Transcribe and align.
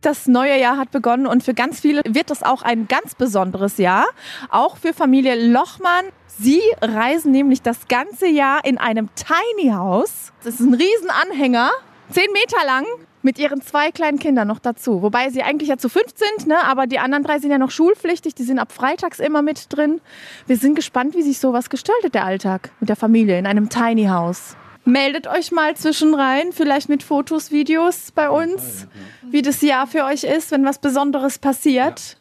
Das 0.00 0.26
neue 0.26 0.58
Jahr 0.58 0.78
hat 0.78 0.90
begonnen 0.90 1.26
und 1.26 1.42
für 1.42 1.52
ganz 1.52 1.80
viele 1.80 2.00
wird 2.06 2.30
es 2.30 2.42
auch 2.42 2.62
ein 2.62 2.88
ganz 2.88 3.14
besonderes 3.14 3.76
Jahr. 3.76 4.06
Auch 4.48 4.78
für 4.78 4.94
Familie 4.94 5.50
Lochmann. 5.50 6.06
Sie 6.26 6.62
reisen 6.80 7.32
nämlich 7.32 7.60
das 7.60 7.86
ganze 7.86 8.26
Jahr 8.26 8.64
in 8.64 8.78
einem 8.78 9.10
Tiny 9.14 9.72
House. 9.72 10.32
Das 10.42 10.54
ist 10.54 10.60
ein 10.60 10.72
Riesenanhänger, 10.72 11.70
zehn 12.10 12.32
Meter 12.32 12.64
lang, 12.64 12.86
mit 13.20 13.38
ihren 13.38 13.60
zwei 13.60 13.90
kleinen 13.90 14.18
Kindern 14.18 14.48
noch 14.48 14.58
dazu. 14.58 15.02
Wobei 15.02 15.28
sie 15.28 15.42
eigentlich 15.42 15.68
ja 15.68 15.76
zu 15.76 15.90
fünf 15.90 16.14
sind, 16.14 16.46
ne? 16.46 16.64
aber 16.64 16.86
die 16.86 16.98
anderen 16.98 17.22
drei 17.22 17.38
sind 17.38 17.50
ja 17.50 17.58
noch 17.58 17.70
schulpflichtig. 17.70 18.34
Die 18.34 18.44
sind 18.44 18.58
ab 18.58 18.72
freitags 18.72 19.18
immer 19.18 19.42
mit 19.42 19.66
drin. 19.68 20.00
Wir 20.46 20.56
sind 20.56 20.76
gespannt, 20.76 21.14
wie 21.14 21.22
sich 21.22 21.38
sowas 21.38 21.68
gestaltet, 21.68 22.14
der 22.14 22.24
Alltag 22.24 22.70
mit 22.80 22.88
der 22.88 22.96
Familie 22.96 23.38
in 23.38 23.46
einem 23.46 23.68
Tiny 23.68 24.06
House. 24.06 24.56
Meldet 24.84 25.26
euch 25.26 25.52
mal 25.52 25.76
zwischenrein, 25.76 26.52
vielleicht 26.52 26.88
mit 26.88 27.02
Fotos, 27.02 27.50
Videos 27.50 28.12
bei 28.12 28.30
uns, 28.30 28.86
wie 29.30 29.42
das 29.42 29.60
Jahr 29.60 29.86
für 29.86 30.04
euch 30.04 30.24
ist, 30.24 30.50
wenn 30.50 30.64
was 30.64 30.80
Besonderes 30.80 31.38
passiert. 31.38 32.16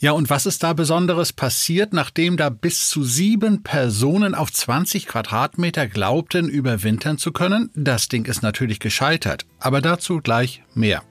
Ja, 0.00 0.12
und 0.12 0.30
was 0.30 0.46
ist 0.46 0.62
da 0.62 0.74
Besonderes 0.74 1.32
passiert, 1.32 1.92
nachdem 1.92 2.36
da 2.36 2.50
bis 2.50 2.88
zu 2.88 3.02
sieben 3.02 3.64
Personen 3.64 4.36
auf 4.36 4.52
20 4.52 5.06
Quadratmeter 5.06 5.88
glaubten, 5.88 6.48
überwintern 6.48 7.18
zu 7.18 7.32
können? 7.32 7.70
Das 7.74 8.06
Ding 8.06 8.24
ist 8.26 8.42
natürlich 8.42 8.78
gescheitert, 8.78 9.44
aber 9.58 9.80
dazu 9.80 10.20
gleich 10.20 10.62
mehr. 10.72 11.02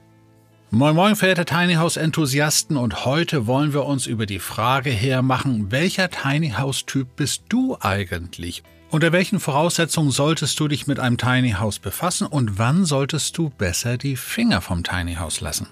Moin 0.70 0.94
Moin, 0.94 1.16
verehrte 1.16 1.46
Tiny 1.46 1.76
House 1.76 1.96
Enthusiasten, 1.96 2.76
und 2.76 3.06
heute 3.06 3.46
wollen 3.46 3.72
wir 3.72 3.86
uns 3.86 4.06
über 4.06 4.26
die 4.26 4.38
Frage 4.38 4.90
hermachen, 4.90 5.72
welcher 5.72 6.10
Tiny 6.10 6.50
House 6.50 6.84
Typ 6.84 7.16
bist 7.16 7.44
du 7.48 7.78
eigentlich? 7.80 8.62
Unter 8.90 9.10
welchen 9.12 9.40
Voraussetzungen 9.40 10.10
solltest 10.10 10.60
du 10.60 10.68
dich 10.68 10.86
mit 10.86 11.00
einem 11.00 11.16
Tiny 11.16 11.52
House 11.52 11.78
befassen 11.78 12.26
und 12.26 12.58
wann 12.58 12.84
solltest 12.84 13.38
du 13.38 13.48
besser 13.48 13.96
die 13.96 14.16
Finger 14.16 14.60
vom 14.60 14.84
Tiny 14.84 15.14
House 15.14 15.40
lassen? 15.40 15.68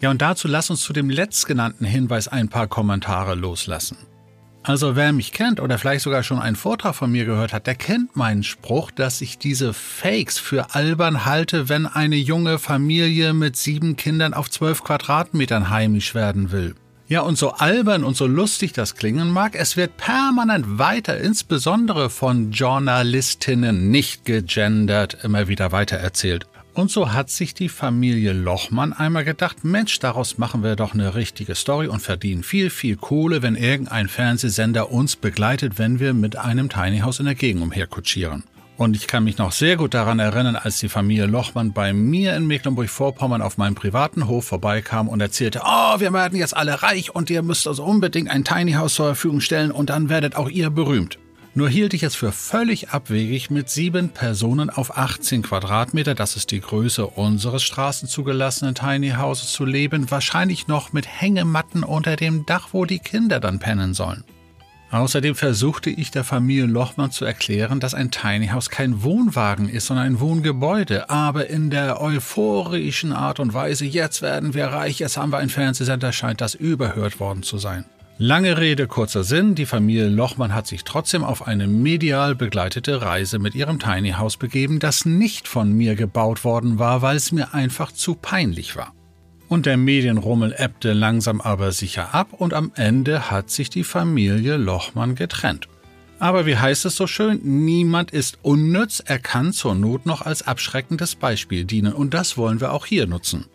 Ja, 0.00 0.10
und 0.10 0.22
dazu 0.22 0.46
lass 0.46 0.70
uns 0.70 0.82
zu 0.82 0.92
dem 0.92 1.10
letztgenannten 1.10 1.84
Hinweis 1.84 2.28
ein 2.28 2.48
paar 2.48 2.68
Kommentare 2.68 3.34
loslassen. 3.34 3.96
Also 4.62 4.94
wer 4.94 5.12
mich 5.12 5.32
kennt 5.32 5.58
oder 5.58 5.78
vielleicht 5.78 6.04
sogar 6.04 6.22
schon 6.22 6.38
einen 6.38 6.56
Vortrag 6.56 6.94
von 6.94 7.10
mir 7.10 7.24
gehört 7.24 7.54
hat, 7.54 7.66
der 7.66 7.74
kennt 7.74 8.14
meinen 8.14 8.42
Spruch, 8.42 8.90
dass 8.90 9.22
ich 9.22 9.38
diese 9.38 9.72
Fakes 9.72 10.38
für 10.38 10.74
albern 10.74 11.24
halte, 11.24 11.70
wenn 11.70 11.86
eine 11.86 12.16
junge 12.16 12.58
Familie 12.58 13.32
mit 13.32 13.56
sieben 13.56 13.96
Kindern 13.96 14.34
auf 14.34 14.50
zwölf 14.50 14.84
Quadratmetern 14.84 15.70
heimisch 15.70 16.14
werden 16.14 16.52
will. 16.52 16.74
Ja, 17.08 17.22
und 17.22 17.38
so 17.38 17.52
albern 17.52 18.04
und 18.04 18.16
so 18.16 18.26
lustig 18.26 18.72
das 18.72 18.94
klingen 18.94 19.30
mag, 19.30 19.56
es 19.56 19.76
wird 19.76 19.96
permanent 19.96 20.78
weiter, 20.78 21.18
insbesondere 21.18 22.08
von 22.10 22.52
Journalistinnen 22.52 23.90
nicht 23.90 24.26
gegendert, 24.26 25.16
immer 25.24 25.48
wieder 25.48 25.72
weitererzählt. 25.72 26.46
Und 26.72 26.90
so 26.90 27.12
hat 27.12 27.30
sich 27.30 27.52
die 27.52 27.68
Familie 27.68 28.32
Lochmann 28.32 28.92
einmal 28.92 29.24
gedacht, 29.24 29.64
Mensch, 29.64 29.98
daraus 29.98 30.38
machen 30.38 30.62
wir 30.62 30.76
doch 30.76 30.94
eine 30.94 31.14
richtige 31.14 31.54
Story 31.54 31.88
und 31.88 32.00
verdienen 32.00 32.44
viel, 32.44 32.70
viel 32.70 32.96
Kohle, 32.96 33.42
wenn 33.42 33.56
irgendein 33.56 34.08
Fernsehsender 34.08 34.90
uns 34.90 35.16
begleitet, 35.16 35.78
wenn 35.78 35.98
wir 35.98 36.14
mit 36.14 36.36
einem 36.36 36.68
Tiny 36.68 37.00
House 37.00 37.18
in 37.18 37.26
der 37.26 37.34
Gegend 37.34 37.62
umherkutschieren. 37.62 38.44
Und 38.80 38.96
ich 38.96 39.06
kann 39.06 39.24
mich 39.24 39.36
noch 39.36 39.52
sehr 39.52 39.76
gut 39.76 39.92
daran 39.92 40.20
erinnern, 40.20 40.56
als 40.56 40.78
die 40.78 40.88
Familie 40.88 41.26
Lochmann 41.26 41.74
bei 41.74 41.92
mir 41.92 42.34
in 42.34 42.46
Mecklenburg-Vorpommern 42.46 43.42
auf 43.42 43.58
meinem 43.58 43.74
privaten 43.74 44.26
Hof 44.26 44.46
vorbeikam 44.46 45.06
und 45.06 45.20
erzählte, 45.20 45.60
oh, 45.62 46.00
wir 46.00 46.14
werden 46.14 46.38
jetzt 46.38 46.56
alle 46.56 46.82
reich 46.82 47.14
und 47.14 47.28
ihr 47.28 47.42
müsst 47.42 47.68
also 47.68 47.84
unbedingt 47.84 48.30
ein 48.30 48.42
Tiny 48.42 48.72
House 48.72 48.94
zur 48.94 49.06
Verfügung 49.08 49.42
stellen 49.42 49.70
und 49.70 49.90
dann 49.90 50.08
werdet 50.08 50.34
auch 50.34 50.48
ihr 50.48 50.70
berühmt. 50.70 51.18
Nur 51.52 51.68
hielt 51.68 51.94
ich 51.94 52.04
es 52.04 52.14
für 52.14 52.30
völlig 52.30 52.90
abwegig, 52.90 53.50
mit 53.50 53.68
sieben 53.68 54.10
Personen 54.10 54.70
auf 54.70 54.96
18 54.96 55.42
Quadratmeter, 55.42 56.14
das 56.14 56.36
ist 56.36 56.52
die 56.52 56.60
Größe 56.60 57.04
unseres 57.04 57.64
straßenzugelassenen 57.64 58.76
Tiny 58.76 59.10
Houses, 59.18 59.52
zu 59.52 59.64
leben, 59.64 60.12
wahrscheinlich 60.12 60.68
noch 60.68 60.92
mit 60.92 61.08
Hängematten 61.08 61.82
unter 61.82 62.14
dem 62.14 62.46
Dach, 62.46 62.68
wo 62.70 62.84
die 62.84 63.00
Kinder 63.00 63.40
dann 63.40 63.58
pennen 63.58 63.94
sollen. 63.94 64.22
Außerdem 64.92 65.34
versuchte 65.34 65.90
ich 65.90 66.12
der 66.12 66.22
Familie 66.22 66.66
Lochmann 66.66 67.10
zu 67.10 67.24
erklären, 67.24 67.80
dass 67.80 67.94
ein 67.94 68.12
Tiny 68.12 68.48
House 68.48 68.70
kein 68.70 69.02
Wohnwagen 69.02 69.68
ist, 69.68 69.86
sondern 69.86 70.06
ein 70.06 70.20
Wohngebäude, 70.20 71.10
aber 71.10 71.48
in 71.48 71.70
der 71.70 72.00
euphorischen 72.00 73.12
Art 73.12 73.40
und 73.40 73.54
Weise, 73.54 73.86
jetzt 73.86 74.22
werden 74.22 74.54
wir 74.54 74.66
reich, 74.66 75.00
jetzt 75.00 75.16
haben 75.16 75.32
wir 75.32 75.38
ein 75.38 75.48
Fernsehsender, 75.48 76.12
scheint 76.12 76.40
das 76.40 76.54
überhört 76.54 77.18
worden 77.18 77.42
zu 77.42 77.58
sein. 77.58 77.84
Lange 78.22 78.58
Rede, 78.58 78.86
kurzer 78.86 79.24
Sinn, 79.24 79.54
die 79.54 79.64
Familie 79.64 80.10
Lochmann 80.10 80.54
hat 80.54 80.66
sich 80.66 80.84
trotzdem 80.84 81.24
auf 81.24 81.46
eine 81.46 81.66
medial 81.66 82.34
begleitete 82.34 83.00
Reise 83.00 83.38
mit 83.38 83.54
ihrem 83.54 83.78
Tiny 83.78 84.10
House 84.10 84.36
begeben, 84.36 84.78
das 84.78 85.06
nicht 85.06 85.48
von 85.48 85.72
mir 85.72 85.94
gebaut 85.94 86.44
worden 86.44 86.78
war, 86.78 87.00
weil 87.00 87.16
es 87.16 87.32
mir 87.32 87.54
einfach 87.54 87.92
zu 87.92 88.14
peinlich 88.14 88.76
war. 88.76 88.92
Und 89.48 89.64
der 89.64 89.78
Medienrummel 89.78 90.54
ebbte 90.54 90.92
langsam 90.92 91.40
aber 91.40 91.72
sicher 91.72 92.14
ab 92.14 92.34
und 92.34 92.52
am 92.52 92.72
Ende 92.74 93.30
hat 93.30 93.48
sich 93.48 93.70
die 93.70 93.84
Familie 93.84 94.58
Lochmann 94.58 95.14
getrennt. 95.14 95.68
Aber 96.18 96.44
wie 96.44 96.58
heißt 96.58 96.84
es 96.84 96.96
so 96.96 97.06
schön, 97.06 97.40
niemand 97.42 98.10
ist 98.10 98.40
unnütz, 98.42 99.02
er 99.02 99.18
kann 99.18 99.54
zur 99.54 99.74
Not 99.74 100.04
noch 100.04 100.20
als 100.20 100.46
abschreckendes 100.46 101.14
Beispiel 101.14 101.64
dienen. 101.64 101.94
Und 101.94 102.12
das 102.12 102.36
wollen 102.36 102.60
wir 102.60 102.74
auch 102.74 102.84
hier 102.84 103.06
nutzen. 103.06 103.46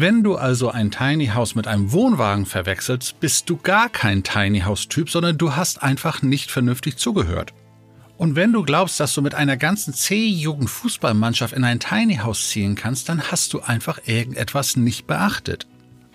Wenn 0.00 0.22
du 0.22 0.36
also 0.36 0.70
ein 0.70 0.92
Tiny 0.92 1.26
House 1.26 1.56
mit 1.56 1.66
einem 1.66 1.90
Wohnwagen 1.90 2.46
verwechselst, 2.46 3.18
bist 3.18 3.50
du 3.50 3.56
gar 3.56 3.88
kein 3.88 4.22
Tiny 4.22 4.60
House 4.60 4.86
Typ, 4.86 5.10
sondern 5.10 5.36
du 5.36 5.56
hast 5.56 5.82
einfach 5.82 6.22
nicht 6.22 6.52
vernünftig 6.52 6.98
zugehört. 6.98 7.52
Und 8.16 8.36
wenn 8.36 8.52
du 8.52 8.62
glaubst, 8.62 9.00
dass 9.00 9.12
du 9.12 9.22
mit 9.22 9.34
einer 9.34 9.56
ganzen 9.56 9.92
C-Jugend-Fußballmannschaft 9.92 11.52
in 11.52 11.64
ein 11.64 11.80
Tiny 11.80 12.18
House 12.18 12.48
ziehen 12.48 12.76
kannst, 12.76 13.08
dann 13.08 13.32
hast 13.32 13.52
du 13.52 13.58
einfach 13.58 13.98
irgendetwas 14.06 14.76
nicht 14.76 15.08
beachtet. 15.08 15.66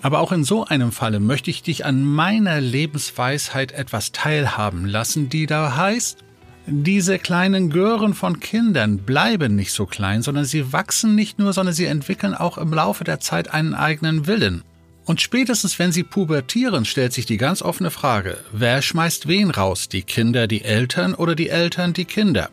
Aber 0.01 0.19
auch 0.21 0.31
in 0.31 0.45
so 0.45 0.63
einem 0.63 0.93
Falle 0.93 1.19
möchte 1.19 1.49
ich 1.49 1.61
dich 1.61 1.83
an 1.83 2.05
meiner 2.05 2.61
Lebensweisheit 2.61 3.73
etwas 3.73 4.13
teilhaben 4.13 4.85
lassen, 4.85 5.27
die 5.27 5.45
da 5.45 5.75
heißt, 5.75 6.22
diese 6.65 7.19
kleinen 7.19 7.69
Gören 7.69 8.13
von 8.13 8.39
Kindern 8.39 8.99
bleiben 8.99 9.55
nicht 9.55 9.73
so 9.73 9.85
klein, 9.85 10.21
sondern 10.21 10.45
sie 10.45 10.71
wachsen 10.71 11.13
nicht 11.13 11.37
nur, 11.37 11.51
sondern 11.51 11.75
sie 11.75 11.85
entwickeln 11.85 12.33
auch 12.33 12.57
im 12.57 12.73
Laufe 12.73 13.03
der 13.03 13.19
Zeit 13.19 13.53
einen 13.53 13.73
eigenen 13.73 14.27
Willen. 14.27 14.63
Und 15.05 15.19
spätestens 15.19 15.77
wenn 15.79 15.91
sie 15.91 16.03
pubertieren, 16.03 16.85
stellt 16.85 17.11
sich 17.11 17.25
die 17.25 17.35
ganz 17.35 17.61
offene 17.61 17.91
Frage, 17.91 18.37
wer 18.53 18.81
schmeißt 18.81 19.27
wen 19.27 19.51
raus, 19.51 19.89
die 19.89 20.03
Kinder 20.03 20.47
die 20.47 20.63
Eltern 20.63 21.13
oder 21.13 21.35
die 21.35 21.49
Eltern 21.49 21.91
die 21.91 22.05
Kinder? 22.05 22.49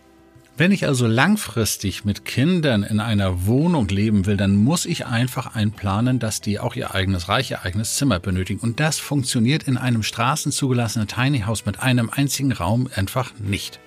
Wenn 0.56 0.72
ich 0.72 0.86
also 0.86 1.06
langfristig 1.06 2.04
mit 2.04 2.24
Kindern 2.24 2.82
in 2.82 2.98
einer 2.98 3.46
Wohnung 3.46 3.86
leben 3.88 4.26
will, 4.26 4.36
dann 4.36 4.56
muss 4.56 4.84
ich 4.84 5.06
einfach 5.06 5.54
einplanen, 5.54 6.18
dass 6.18 6.40
die 6.40 6.58
auch 6.58 6.74
ihr 6.74 6.94
eigenes 6.94 7.28
Reich, 7.28 7.52
ihr 7.52 7.64
eigenes 7.64 7.94
Zimmer 7.94 8.18
benötigen. 8.18 8.60
Und 8.60 8.80
das 8.80 8.98
funktioniert 8.98 9.62
in 9.62 9.78
einem 9.78 10.02
straßenzugelassenen 10.02 11.06
Tiny 11.06 11.42
House 11.42 11.64
mit 11.64 11.80
einem 11.80 12.10
einzigen 12.10 12.52
Raum 12.52 12.90
einfach 12.94 13.32
nicht. 13.38 13.78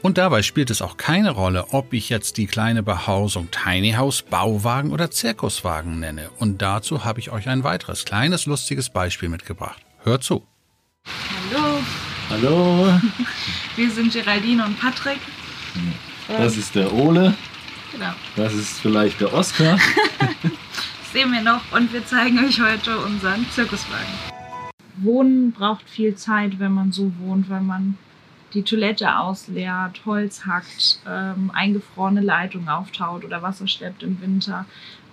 Und 0.00 0.16
dabei 0.16 0.42
spielt 0.42 0.70
es 0.70 0.80
auch 0.80 0.96
keine 0.96 1.30
Rolle, 1.30 1.66
ob 1.72 1.92
ich 1.92 2.08
jetzt 2.08 2.36
die 2.36 2.46
kleine 2.46 2.84
Behausung 2.84 3.48
Tiny 3.50 3.92
House, 3.92 4.22
Bauwagen 4.22 4.92
oder 4.92 5.10
Zirkuswagen 5.10 5.98
nenne. 5.98 6.30
Und 6.38 6.62
dazu 6.62 7.04
habe 7.04 7.18
ich 7.18 7.32
euch 7.32 7.48
ein 7.48 7.64
weiteres 7.64 8.04
kleines 8.04 8.46
lustiges 8.46 8.90
Beispiel 8.90 9.28
mitgebracht. 9.28 9.82
Hört 10.04 10.22
zu. 10.22 10.46
Hallo. 11.50 11.80
Hallo. 12.30 13.00
Wir 13.76 13.90
sind 13.90 14.12
Geraldine 14.12 14.64
und 14.64 14.78
Patrick. 14.78 15.18
Das 16.28 16.56
ist 16.56 16.76
der 16.76 16.92
Ole. 16.92 17.34
Genau. 17.92 18.12
Das 18.36 18.54
ist 18.54 18.78
vielleicht 18.80 19.20
der 19.20 19.32
Oskar. 19.32 19.78
Das 20.20 21.12
sehen 21.12 21.32
wir 21.32 21.40
noch 21.40 21.62
und 21.72 21.90
wir 21.92 22.04
zeigen 22.04 22.38
euch 22.44 22.60
heute 22.60 22.98
unseren 22.98 23.46
Zirkuswagen. 23.50 24.12
Wohnen 24.98 25.52
braucht 25.52 25.88
viel 25.88 26.14
Zeit, 26.16 26.58
wenn 26.58 26.72
man 26.72 26.92
so 26.92 27.12
wohnt, 27.18 27.48
weil 27.48 27.62
man 27.62 27.96
die 28.54 28.62
Toilette 28.62 29.18
ausleert, 29.18 30.00
Holz 30.06 30.46
hackt, 30.46 31.00
ähm, 31.06 31.50
eingefrorene 31.52 32.20
Leitungen 32.20 32.68
auftaut 32.68 33.24
oder 33.24 33.42
Wasser 33.42 33.68
schleppt 33.68 34.02
im 34.02 34.20
Winter, 34.20 34.64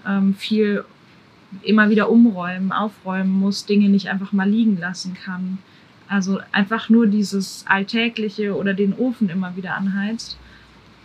ähm, 0.05 0.35
viel 0.35 0.85
immer 1.61 1.89
wieder 1.89 2.09
umräumen, 2.09 2.71
aufräumen 2.71 3.31
muss, 3.31 3.65
Dinge 3.65 3.89
nicht 3.89 4.09
einfach 4.09 4.31
mal 4.31 4.49
liegen 4.49 4.77
lassen 4.79 5.13
kann. 5.13 5.59
Also 6.07 6.39
einfach 6.51 6.89
nur 6.89 7.07
dieses 7.07 7.65
Alltägliche 7.67 8.55
oder 8.55 8.73
den 8.73 8.93
Ofen 8.93 9.29
immer 9.29 9.55
wieder 9.55 9.75
anheizt. 9.75 10.37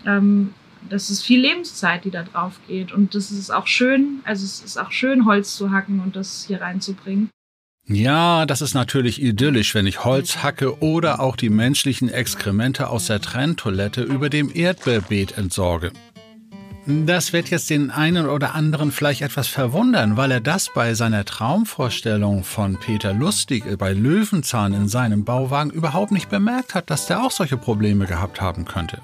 Ähm, 0.07 0.55
das 0.89 1.11
ist 1.11 1.23
viel 1.23 1.41
Lebenszeit, 1.41 2.05
die 2.05 2.11
da 2.11 2.23
drauf 2.23 2.59
geht. 2.67 2.93
Und 2.93 3.15
das 3.15 3.31
ist 3.31 3.51
auch 3.51 3.67
schön, 3.67 4.21
also 4.25 4.45
es 4.45 4.63
ist 4.63 4.79
auch 4.79 4.93
schön, 4.93 5.25
Holz 5.27 5.57
zu 5.57 5.71
hacken 5.71 6.01
und 6.01 6.17
das 6.17 6.45
hier 6.47 6.61
reinzubringen. 6.61 7.31
Ja, 7.93 8.47
das 8.47 8.61
ist 8.61 8.75
natürlich 8.75 9.21
idyllisch, 9.21 9.75
wenn 9.75 9.85
ich 9.85 10.05
Holz 10.05 10.45
hacke 10.45 10.81
oder 10.81 11.19
auch 11.19 11.35
die 11.35 11.51
menschlichen 11.51 12.09
Exkremente 12.09 12.89
aus 12.89 13.07
der 13.07 13.21
Trenntoilette 13.21 14.03
über 14.03 14.31
dem 14.31 14.49
Erdbeerbeet 14.55 15.37
entsorge. 15.37 15.91
Das 16.87 17.33
wird 17.33 17.51
jetzt 17.51 17.69
den 17.69 17.91
einen 17.91 18.29
oder 18.29 18.55
anderen 18.55 18.93
vielleicht 18.93 19.23
etwas 19.23 19.49
verwundern, 19.49 20.17
weil 20.17 20.31
er 20.31 20.41
das 20.41 20.71
bei 20.73 20.95
seiner 20.95 21.25
Traumvorstellung 21.25 22.45
von 22.45 22.79
Peter 22.79 23.13
Lustig 23.13 23.65
bei 23.77 23.93
Löwenzahn 23.93 24.73
in 24.73 24.87
seinem 24.87 25.25
Bauwagen 25.25 25.73
überhaupt 25.73 26.13
nicht 26.13 26.31
bemerkt 26.31 26.77
hat, 26.77 26.91
dass 26.91 27.07
der 27.07 27.25
auch 27.25 27.33
solche 27.33 27.57
Probleme 27.57 28.07
gehabt 28.07 28.41
haben 28.41 28.67
könnte. 28.67 29.01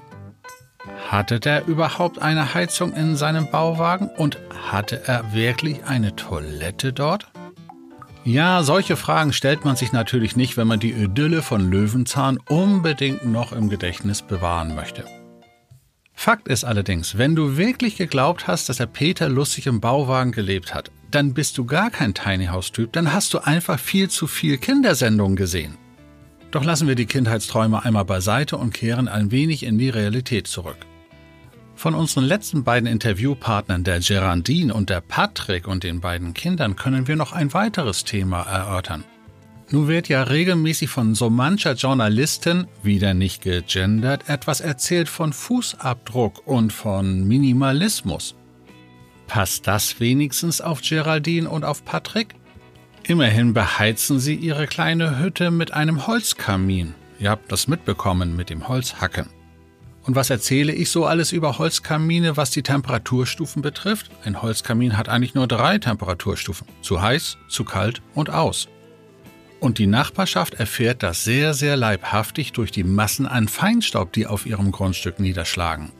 Hatte 1.09 1.41
der 1.41 1.67
überhaupt 1.67 2.21
eine 2.21 2.53
Heizung 2.53 2.93
in 2.93 3.17
seinem 3.17 3.51
Bauwagen 3.51 4.07
und 4.07 4.39
hatte 4.71 5.01
er 5.05 5.33
wirklich 5.33 5.83
eine 5.83 6.15
Toilette 6.15 6.93
dort? 6.93 7.27
Ja, 8.27 8.61
solche 8.61 8.97
Fragen 8.97 9.31
stellt 9.31 9.63
man 9.63 9.77
sich 9.77 9.93
natürlich 9.93 10.35
nicht, 10.35 10.57
wenn 10.57 10.67
man 10.67 10.81
die 10.81 10.91
Idylle 10.91 11.41
von 11.41 11.71
Löwenzahn 11.71 12.37
unbedingt 12.49 13.25
noch 13.25 13.53
im 13.53 13.69
Gedächtnis 13.69 14.21
bewahren 14.21 14.75
möchte. 14.75 15.05
Fakt 16.11 16.49
ist 16.49 16.65
allerdings, 16.65 17.17
wenn 17.17 17.37
du 17.37 17.55
wirklich 17.55 17.95
geglaubt 17.95 18.45
hast, 18.45 18.67
dass 18.67 18.77
der 18.77 18.87
Peter 18.87 19.29
lustig 19.29 19.65
im 19.65 19.79
Bauwagen 19.79 20.33
gelebt 20.33 20.75
hat, 20.75 20.91
dann 21.09 21.33
bist 21.33 21.57
du 21.57 21.63
gar 21.63 21.89
kein 21.89 22.13
Tiny 22.13 22.47
House 22.47 22.73
Typ, 22.73 22.91
dann 22.91 23.13
hast 23.13 23.33
du 23.33 23.39
einfach 23.39 23.79
viel 23.79 24.09
zu 24.09 24.27
viel 24.27 24.57
Kindersendungen 24.57 25.37
gesehen. 25.37 25.77
Doch 26.51 26.65
lassen 26.65 26.89
wir 26.89 26.95
die 26.95 27.05
Kindheitsträume 27.05 27.85
einmal 27.85 28.03
beiseite 28.03 28.57
und 28.57 28.73
kehren 28.73 29.07
ein 29.07 29.31
wenig 29.31 29.63
in 29.63 29.77
die 29.77 29.89
Realität 29.89 30.47
zurück. 30.47 30.86
Von 31.77 31.93
unseren 31.93 32.23
letzten 32.23 32.63
beiden 32.63 32.89
Interviewpartnern, 32.89 33.83
der 33.83 33.99
Geraldine 33.99 34.73
und 34.73 34.89
der 34.89 34.99
Patrick 34.99 35.67
und 35.67 35.83
den 35.83 36.01
beiden 36.01 36.33
Kindern, 36.33 36.75
können 36.75 37.07
wir 37.07 37.15
noch 37.15 37.33
ein 37.33 37.53
weiteres 37.53 38.03
Thema 38.03 38.41
erörtern. 38.41 39.03
Nun 39.69 39.87
wird 39.87 40.09
ja 40.09 40.23
regelmäßig 40.23 40.89
von 40.89 41.13
so 41.13 41.29
mancher 41.29 41.73
Journalistin, 41.73 42.65
wieder 42.81 43.13
nicht 43.13 43.43
gegendert, 43.43 44.27
etwas 44.27 44.59
erzählt 44.59 45.07
von 45.07 45.33
Fußabdruck 45.33 46.47
und 46.47 46.73
von 46.73 47.27
Minimalismus. 47.27 48.33
Passt 49.27 49.67
das 49.67 49.99
wenigstens 49.99 50.61
auf 50.61 50.81
Geraldine 50.81 51.47
und 51.47 51.63
auf 51.63 51.85
Patrick? 51.85 52.33
Immerhin 53.03 53.53
beheizen 53.53 54.19
sie 54.19 54.35
ihre 54.35 54.65
kleine 54.65 55.19
Hütte 55.19 55.51
mit 55.51 55.73
einem 55.73 56.07
Holzkamin. 56.07 56.95
Ihr 57.19 57.29
habt 57.29 57.51
das 57.51 57.67
mitbekommen 57.67 58.35
mit 58.35 58.49
dem 58.49 58.67
Holzhacken. 58.67 59.36
Und 60.07 60.15
was 60.15 60.29
erzähle 60.29 60.71
ich 60.71 60.89
so 60.89 61.05
alles 61.05 61.33
über 61.33 61.57
Holzkamine, 61.57 62.37
was 62.37 62.49
die 62.49 62.63
Temperaturstufen 62.63 63.61
betrifft? 63.61 64.09
Ein 64.23 64.41
Holzkamin 64.41 64.97
hat 64.97 65.09
eigentlich 65.09 65.35
nur 65.35 65.47
drei 65.47 65.79
Temperaturstufen. 65.79 66.65
Zu 66.81 67.01
heiß, 67.01 67.37
zu 67.49 67.65
kalt 67.65 68.01
und 68.15 68.29
aus. 68.29 68.69
Und 69.59 69.79
die 69.79 69.87
Nachbarschaft 69.87 70.53
erfährt 70.53 71.03
das 71.03 71.25
sehr, 71.25 71.53
sehr 71.53 71.75
leibhaftig 71.75 72.53
durch 72.53 72.71
die 72.71 72.85
Massen 72.85 73.25
an 73.25 73.49
Feinstaub, 73.49 74.13
die 74.13 74.27
auf 74.27 74.45
ihrem 74.45 74.71
Grundstück 74.71 75.19
niederschlagen. 75.19 75.91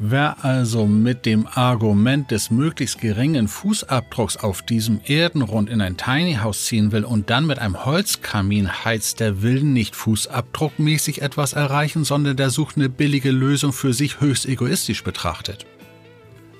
Wer 0.00 0.44
also 0.44 0.86
mit 0.86 1.26
dem 1.26 1.48
Argument 1.48 2.30
des 2.30 2.52
möglichst 2.52 3.00
geringen 3.00 3.48
Fußabdrucks 3.48 4.36
auf 4.36 4.62
diesem 4.62 5.00
Erdenrund 5.04 5.68
in 5.68 5.80
ein 5.80 5.96
Tiny 5.96 6.34
House 6.36 6.66
ziehen 6.66 6.92
will 6.92 7.02
und 7.04 7.30
dann 7.30 7.48
mit 7.48 7.58
einem 7.58 7.84
Holzkamin 7.84 8.84
heizt, 8.84 9.18
der 9.18 9.42
will 9.42 9.64
nicht 9.64 9.96
fußabdruckmäßig 9.96 11.20
etwas 11.20 11.52
erreichen, 11.52 12.04
sondern 12.04 12.36
der 12.36 12.50
sucht 12.50 12.76
eine 12.76 12.88
billige 12.88 13.32
Lösung 13.32 13.72
für 13.72 13.92
sich 13.92 14.20
höchst 14.20 14.46
egoistisch 14.46 15.02
betrachtet. 15.02 15.66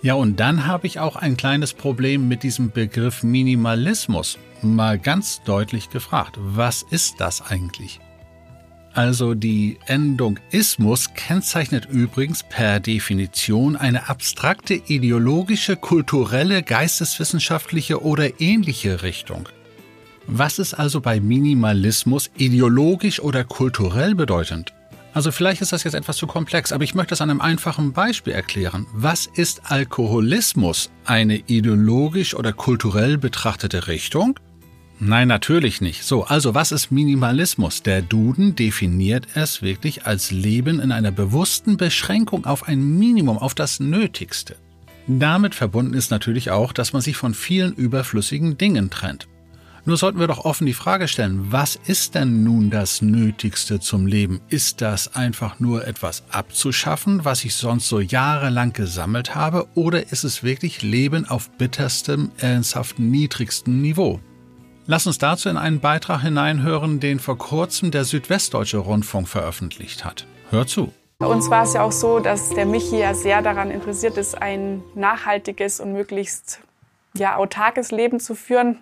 Ja, 0.02 0.14
und 0.14 0.40
dann 0.40 0.67
habe 0.67 0.88
ich 0.88 0.99
auch 0.99 1.14
ein 1.14 1.37
kleines 1.37 1.75
Problem 1.75 2.26
mit 2.26 2.43
diesem 2.43 2.73
Begriff 2.73 3.23
Minimalismus. 3.23 4.37
Mal 4.62 4.99
ganz 4.99 5.43
deutlich 5.44 5.90
gefragt, 5.90 6.37
was 6.40 6.82
ist 6.82 7.20
das 7.20 7.40
eigentlich? 7.40 8.00
Also 8.98 9.34
die 9.34 9.78
Endung 9.86 10.40
Ismus 10.50 11.14
kennzeichnet 11.14 11.86
übrigens 11.88 12.42
per 12.42 12.80
Definition 12.80 13.76
eine 13.76 14.08
abstrakte 14.08 14.74
ideologische, 14.74 15.76
kulturelle, 15.76 16.64
geisteswissenschaftliche 16.64 18.02
oder 18.02 18.40
ähnliche 18.40 19.04
Richtung. 19.04 19.48
Was 20.26 20.58
ist 20.58 20.74
also 20.74 21.00
bei 21.00 21.20
Minimalismus 21.20 22.28
ideologisch 22.36 23.20
oder 23.20 23.44
kulturell 23.44 24.16
bedeutend? 24.16 24.74
Also 25.14 25.30
vielleicht 25.30 25.62
ist 25.62 25.72
das 25.72 25.84
jetzt 25.84 25.94
etwas 25.94 26.16
zu 26.16 26.26
komplex, 26.26 26.72
aber 26.72 26.82
ich 26.82 26.96
möchte 26.96 27.14
es 27.14 27.20
an 27.20 27.30
einem 27.30 27.40
einfachen 27.40 27.92
Beispiel 27.92 28.32
erklären. 28.32 28.84
Was 28.92 29.26
ist 29.26 29.70
Alkoholismus? 29.70 30.90
Eine 31.04 31.36
ideologisch 31.36 32.34
oder 32.34 32.52
kulturell 32.52 33.16
betrachtete 33.16 33.86
Richtung? 33.86 34.40
Nein, 35.00 35.28
natürlich 35.28 35.80
nicht. 35.80 36.02
So, 36.02 36.24
also 36.24 36.54
was 36.54 36.72
ist 36.72 36.90
Minimalismus? 36.90 37.84
Der 37.84 38.02
Duden 38.02 38.56
definiert 38.56 39.28
es 39.34 39.62
wirklich 39.62 40.06
als 40.06 40.32
Leben 40.32 40.80
in 40.80 40.90
einer 40.90 41.12
bewussten 41.12 41.76
Beschränkung 41.76 42.46
auf 42.46 42.66
ein 42.66 42.98
Minimum, 42.98 43.38
auf 43.38 43.54
das 43.54 43.78
Nötigste. 43.78 44.56
Damit 45.06 45.54
verbunden 45.54 45.94
ist 45.94 46.10
natürlich 46.10 46.50
auch, 46.50 46.72
dass 46.72 46.92
man 46.92 47.00
sich 47.00 47.16
von 47.16 47.32
vielen 47.32 47.74
überflüssigen 47.74 48.58
Dingen 48.58 48.90
trennt. 48.90 49.28
Nur 49.84 49.96
sollten 49.96 50.18
wir 50.18 50.26
doch 50.26 50.44
offen 50.44 50.66
die 50.66 50.74
Frage 50.74 51.08
stellen, 51.08 51.50
was 51.50 51.76
ist 51.86 52.14
denn 52.14 52.42
nun 52.42 52.68
das 52.68 53.00
Nötigste 53.00 53.80
zum 53.80 54.06
Leben? 54.06 54.40
Ist 54.48 54.82
das 54.82 55.14
einfach 55.14 55.60
nur 55.60 55.86
etwas 55.86 56.24
abzuschaffen, 56.28 57.24
was 57.24 57.44
ich 57.44 57.54
sonst 57.54 57.88
so 57.88 58.00
jahrelang 58.00 58.74
gesammelt 58.74 59.34
habe, 59.34 59.66
oder 59.74 60.12
ist 60.12 60.24
es 60.24 60.42
wirklich 60.42 60.82
Leben 60.82 61.24
auf 61.24 61.50
bitterstem, 61.52 62.32
ernsthaft 62.38 62.98
niedrigstem 62.98 63.80
Niveau? 63.80 64.20
Lass 64.90 65.06
uns 65.06 65.19
dazu 65.19 65.50
in 65.50 65.58
einen 65.58 65.81
Beitrag 65.81 66.23
hineinhören, 66.23 66.99
den 66.99 67.20
vor 67.20 67.37
kurzem 67.37 67.90
der 67.90 68.05
Südwestdeutsche 68.05 68.79
Rundfunk 68.79 69.29
veröffentlicht 69.29 70.02
hat. 70.02 70.26
Hör 70.49 70.67
zu. 70.67 70.94
Uns 71.19 71.50
war 71.50 71.64
es 71.64 71.75
ja 71.75 71.82
auch 71.82 71.93
so, 71.93 72.20
dass 72.20 72.49
der 72.49 72.64
Michi 72.64 72.99
ja 72.99 73.12
sehr 73.12 73.43
daran 73.43 73.70
interessiert 73.70 74.17
ist, 74.17 74.40
ein 74.40 74.82
nachhaltiges 74.94 75.81
und 75.81 75.93
möglichst 75.93 76.61
ja, 77.12 77.37
autarkes 77.37 77.90
Leben 77.90 78.19
zu 78.19 78.35
führen. 78.35 78.79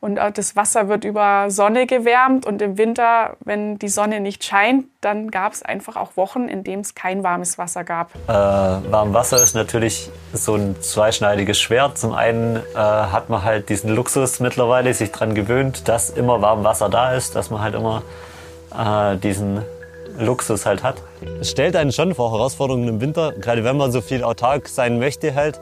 Und 0.00 0.16
das 0.16 0.56
Wasser 0.56 0.88
wird 0.88 1.04
über 1.04 1.50
Sonne 1.50 1.86
gewärmt 1.86 2.46
und 2.46 2.62
im 2.62 2.78
Winter, 2.78 3.36
wenn 3.44 3.78
die 3.78 3.88
Sonne 3.88 4.20
nicht 4.20 4.44
scheint, 4.44 4.86
dann 5.00 5.30
gab 5.30 5.52
es 5.52 5.62
einfach 5.62 5.96
auch 5.96 6.16
Wochen, 6.16 6.48
in 6.48 6.64
denen 6.64 6.82
es 6.82 6.94
kein 6.94 7.22
warmes 7.22 7.58
Wasser 7.58 7.84
gab. 7.84 8.14
Äh, 8.28 8.32
warm 8.32 9.14
Wasser 9.14 9.40
ist 9.42 9.54
natürlich 9.54 10.10
so 10.32 10.54
ein 10.54 10.76
zweischneidiges 10.80 11.60
Schwert. 11.60 11.98
Zum 11.98 12.12
einen 12.12 12.56
äh, 12.56 12.78
hat 12.78 13.28
man 13.28 13.44
halt 13.44 13.68
diesen 13.68 13.94
Luxus 13.94 14.40
mittlerweile, 14.40 14.92
sich 14.94 15.12
daran 15.12 15.34
gewöhnt, 15.34 15.88
dass 15.88 16.10
immer 16.10 16.42
warm 16.42 16.64
Wasser 16.64 16.88
da 16.88 17.14
ist, 17.14 17.36
dass 17.36 17.50
man 17.50 17.60
halt 17.62 17.74
immer 17.74 18.02
äh, 18.76 19.16
diesen 19.16 19.62
Luxus 20.18 20.66
halt 20.66 20.82
hat. 20.82 20.96
Es 21.40 21.50
stellt 21.50 21.76
einen 21.76 21.92
schon 21.92 22.14
vor 22.14 22.32
Herausforderungen 22.32 22.88
im 22.88 23.00
Winter, 23.00 23.32
gerade 23.32 23.64
wenn 23.64 23.76
man 23.76 23.92
so 23.92 24.00
viel 24.00 24.24
autark 24.24 24.68
sein 24.68 24.98
möchte 24.98 25.34
halt. 25.34 25.60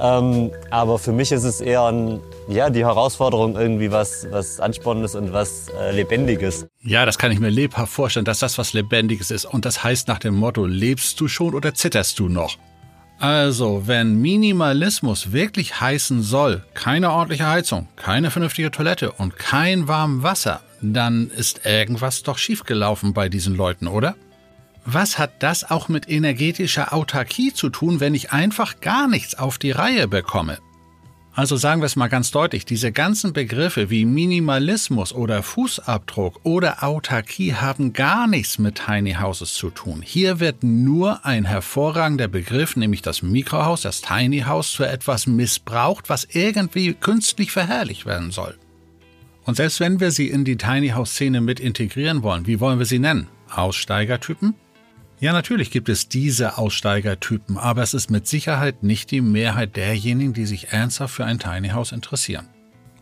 Ähm, 0.00 0.50
aber 0.70 0.98
für 0.98 1.12
mich 1.12 1.32
ist 1.32 1.44
es 1.44 1.60
eher 1.60 1.84
ein, 1.84 2.20
ja, 2.48 2.70
die 2.70 2.84
Herausforderung, 2.84 3.56
irgendwie 3.56 3.90
was, 3.90 4.26
was 4.30 4.60
Anspornendes 4.60 5.14
und 5.14 5.32
was 5.32 5.68
äh, 5.80 5.92
Lebendiges. 5.92 6.66
Ja, 6.80 7.06
das 7.06 7.18
kann 7.18 7.32
ich 7.32 7.40
mir 7.40 7.50
lebhaft 7.50 7.92
vorstellen, 7.92 8.24
dass 8.24 8.40
das 8.40 8.58
was 8.58 8.72
Lebendiges 8.72 9.30
ist. 9.30 9.44
Und 9.44 9.64
das 9.64 9.82
heißt 9.84 10.08
nach 10.08 10.18
dem 10.18 10.34
Motto, 10.34 10.66
lebst 10.66 11.20
du 11.20 11.28
schon 11.28 11.54
oder 11.54 11.74
zitterst 11.74 12.18
du 12.18 12.28
noch? 12.28 12.58
Also, 13.18 13.86
wenn 13.86 14.20
Minimalismus 14.20 15.30
wirklich 15.30 15.80
heißen 15.80 16.22
soll, 16.22 16.64
keine 16.74 17.12
ordentliche 17.12 17.46
Heizung, 17.46 17.86
keine 17.94 18.32
vernünftige 18.32 18.72
Toilette 18.72 19.12
und 19.12 19.36
kein 19.36 19.86
warmes 19.86 20.24
Wasser, 20.24 20.60
dann 20.80 21.30
ist 21.30 21.64
irgendwas 21.64 22.24
doch 22.24 22.36
schiefgelaufen 22.36 23.14
bei 23.14 23.28
diesen 23.28 23.54
Leuten, 23.54 23.86
oder? 23.86 24.16
Was 24.84 25.20
hat 25.20 25.44
das 25.44 25.70
auch 25.70 25.88
mit 25.88 26.08
energetischer 26.08 26.92
Autarkie 26.92 27.54
zu 27.54 27.68
tun, 27.68 28.00
wenn 28.00 28.16
ich 28.16 28.32
einfach 28.32 28.80
gar 28.80 29.06
nichts 29.06 29.38
auf 29.38 29.58
die 29.58 29.70
Reihe 29.70 30.08
bekomme? 30.08 30.58
Also 31.34 31.56
sagen 31.56 31.80
wir 31.80 31.86
es 31.86 31.96
mal 31.96 32.08
ganz 32.08 32.30
deutlich, 32.30 32.66
diese 32.66 32.92
ganzen 32.92 33.32
Begriffe 33.32 33.88
wie 33.88 34.04
Minimalismus 34.04 35.14
oder 35.14 35.42
Fußabdruck 35.42 36.40
oder 36.42 36.84
Autarkie 36.84 37.54
haben 37.54 37.94
gar 37.94 38.26
nichts 38.26 38.58
mit 38.58 38.82
Tiny 38.84 39.14
Houses 39.14 39.54
zu 39.54 39.70
tun. 39.70 40.02
Hier 40.04 40.40
wird 40.40 40.62
nur 40.62 41.24
ein 41.24 41.46
hervorragender 41.46 42.28
Begriff, 42.28 42.76
nämlich 42.76 43.00
das 43.00 43.22
Mikrohaus, 43.22 43.80
das 43.80 44.02
Tiny 44.02 44.40
House, 44.40 44.72
für 44.72 44.86
etwas 44.86 45.26
missbraucht, 45.26 46.10
was 46.10 46.28
irgendwie 46.30 46.92
künstlich 46.92 47.50
verherrlicht 47.50 48.04
werden 48.04 48.30
soll. 48.30 48.58
Und 49.44 49.56
selbst 49.56 49.80
wenn 49.80 50.00
wir 50.00 50.10
sie 50.10 50.28
in 50.28 50.44
die 50.44 50.58
Tiny 50.58 50.90
House 50.90 51.12
Szene 51.12 51.40
mit 51.40 51.60
integrieren 51.60 52.22
wollen, 52.22 52.46
wie 52.46 52.60
wollen 52.60 52.78
wir 52.78 52.86
sie 52.86 52.98
nennen? 52.98 53.26
Aussteigertypen? 53.50 54.52
Ja, 55.22 55.32
natürlich 55.32 55.70
gibt 55.70 55.88
es 55.88 56.08
diese 56.08 56.58
Aussteigertypen, 56.58 57.56
aber 57.56 57.84
es 57.84 57.94
ist 57.94 58.10
mit 58.10 58.26
Sicherheit 58.26 58.82
nicht 58.82 59.12
die 59.12 59.20
Mehrheit 59.20 59.76
derjenigen, 59.76 60.32
die 60.32 60.46
sich 60.46 60.72
ernsthaft 60.72 61.14
für 61.14 61.24
ein 61.24 61.38
Tiny 61.38 61.68
House 61.68 61.92
interessieren. 61.92 62.48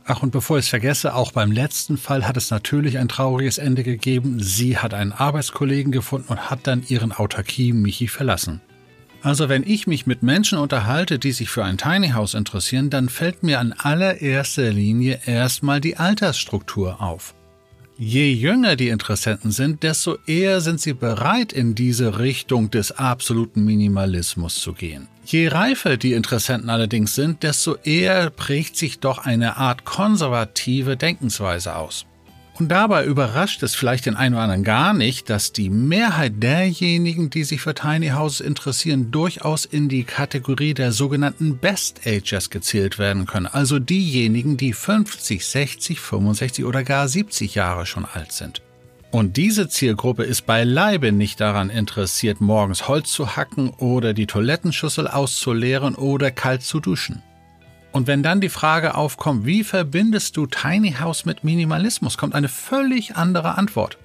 Ach, 0.04 0.22
und 0.22 0.30
bevor 0.30 0.58
ich 0.58 0.66
es 0.66 0.68
vergesse, 0.68 1.14
auch 1.14 1.32
beim 1.32 1.50
letzten 1.50 1.96
Fall 1.96 2.28
hat 2.28 2.36
es 2.36 2.50
natürlich 2.50 2.98
ein 2.98 3.08
trauriges 3.08 3.56
Ende 3.56 3.84
gegeben. 3.84 4.38
Sie 4.38 4.76
hat 4.76 4.92
einen 4.92 5.12
Arbeitskollegen 5.12 5.92
gefunden 5.92 6.28
und 6.28 6.50
hat 6.50 6.66
dann 6.66 6.84
ihren 6.86 7.12
Autarkie 7.12 7.72
Michi 7.72 8.06
verlassen. 8.06 8.60
Also 9.22 9.48
wenn 9.48 9.62
ich 9.66 9.86
mich 9.86 10.06
mit 10.06 10.22
Menschen 10.22 10.58
unterhalte, 10.58 11.18
die 11.18 11.32
sich 11.32 11.48
für 11.48 11.64
ein 11.64 11.78
Tiny 11.78 12.10
House 12.10 12.34
interessieren, 12.34 12.90
dann 12.90 13.08
fällt 13.08 13.42
mir 13.42 13.60
an 13.60 13.72
allererster 13.72 14.70
Linie 14.70 15.20
erstmal 15.24 15.80
die 15.80 15.96
Altersstruktur 15.96 17.00
auf. 17.00 17.34
Je 18.02 18.32
jünger 18.32 18.76
die 18.76 18.88
Interessenten 18.88 19.50
sind, 19.50 19.82
desto 19.82 20.16
eher 20.26 20.62
sind 20.62 20.80
sie 20.80 20.94
bereit, 20.94 21.52
in 21.52 21.74
diese 21.74 22.18
Richtung 22.18 22.70
des 22.70 22.92
absoluten 22.92 23.62
Minimalismus 23.62 24.54
zu 24.54 24.72
gehen. 24.72 25.06
Je 25.26 25.48
reifer 25.48 25.98
die 25.98 26.14
Interessenten 26.14 26.70
allerdings 26.70 27.14
sind, 27.14 27.42
desto 27.42 27.76
eher 27.84 28.30
prägt 28.30 28.78
sich 28.78 29.00
doch 29.00 29.18
eine 29.18 29.58
Art 29.58 29.84
konservative 29.84 30.96
Denkensweise 30.96 31.76
aus. 31.76 32.06
Und 32.60 32.68
dabei 32.68 33.06
überrascht 33.06 33.62
es 33.62 33.74
vielleicht 33.74 34.04
den 34.04 34.16
einen 34.16 34.34
oder 34.34 34.42
anderen 34.42 34.64
gar 34.64 34.92
nicht, 34.92 35.30
dass 35.30 35.52
die 35.52 35.70
Mehrheit 35.70 36.42
derjenigen, 36.42 37.30
die 37.30 37.44
sich 37.44 37.62
für 37.62 37.74
Tiny 37.74 38.08
Houses 38.08 38.40
interessieren, 38.40 39.10
durchaus 39.10 39.64
in 39.64 39.88
die 39.88 40.04
Kategorie 40.04 40.74
der 40.74 40.92
sogenannten 40.92 41.56
Best 41.56 42.02
Agers 42.06 42.50
gezählt 42.50 42.98
werden 42.98 43.24
können. 43.24 43.46
Also 43.46 43.78
diejenigen, 43.78 44.58
die 44.58 44.74
50, 44.74 45.46
60, 45.46 46.00
65 46.00 46.66
oder 46.66 46.84
gar 46.84 47.08
70 47.08 47.54
Jahre 47.54 47.86
schon 47.86 48.04
alt 48.04 48.32
sind. 48.32 48.60
Und 49.10 49.38
diese 49.38 49.70
Zielgruppe 49.70 50.24
ist 50.24 50.44
beileibe 50.44 51.12
nicht 51.12 51.40
daran 51.40 51.70
interessiert, 51.70 52.42
morgens 52.42 52.88
Holz 52.88 53.10
zu 53.10 53.36
hacken 53.36 53.70
oder 53.70 54.12
die 54.12 54.26
Toilettenschüssel 54.26 55.08
auszuleeren 55.08 55.94
oder 55.94 56.30
kalt 56.30 56.62
zu 56.62 56.78
duschen. 56.78 57.22
Und 57.92 58.06
wenn 58.06 58.22
dann 58.22 58.40
die 58.40 58.48
Frage 58.48 58.94
aufkommt, 58.94 59.46
wie 59.46 59.64
verbindest 59.64 60.36
du 60.36 60.46
Tiny 60.46 60.96
House 61.00 61.24
mit 61.24 61.42
Minimalismus, 61.42 62.16
kommt 62.16 62.34
eine 62.34 62.48
völlig 62.48 63.16
andere 63.16 63.58
Antwort. 63.58 63.98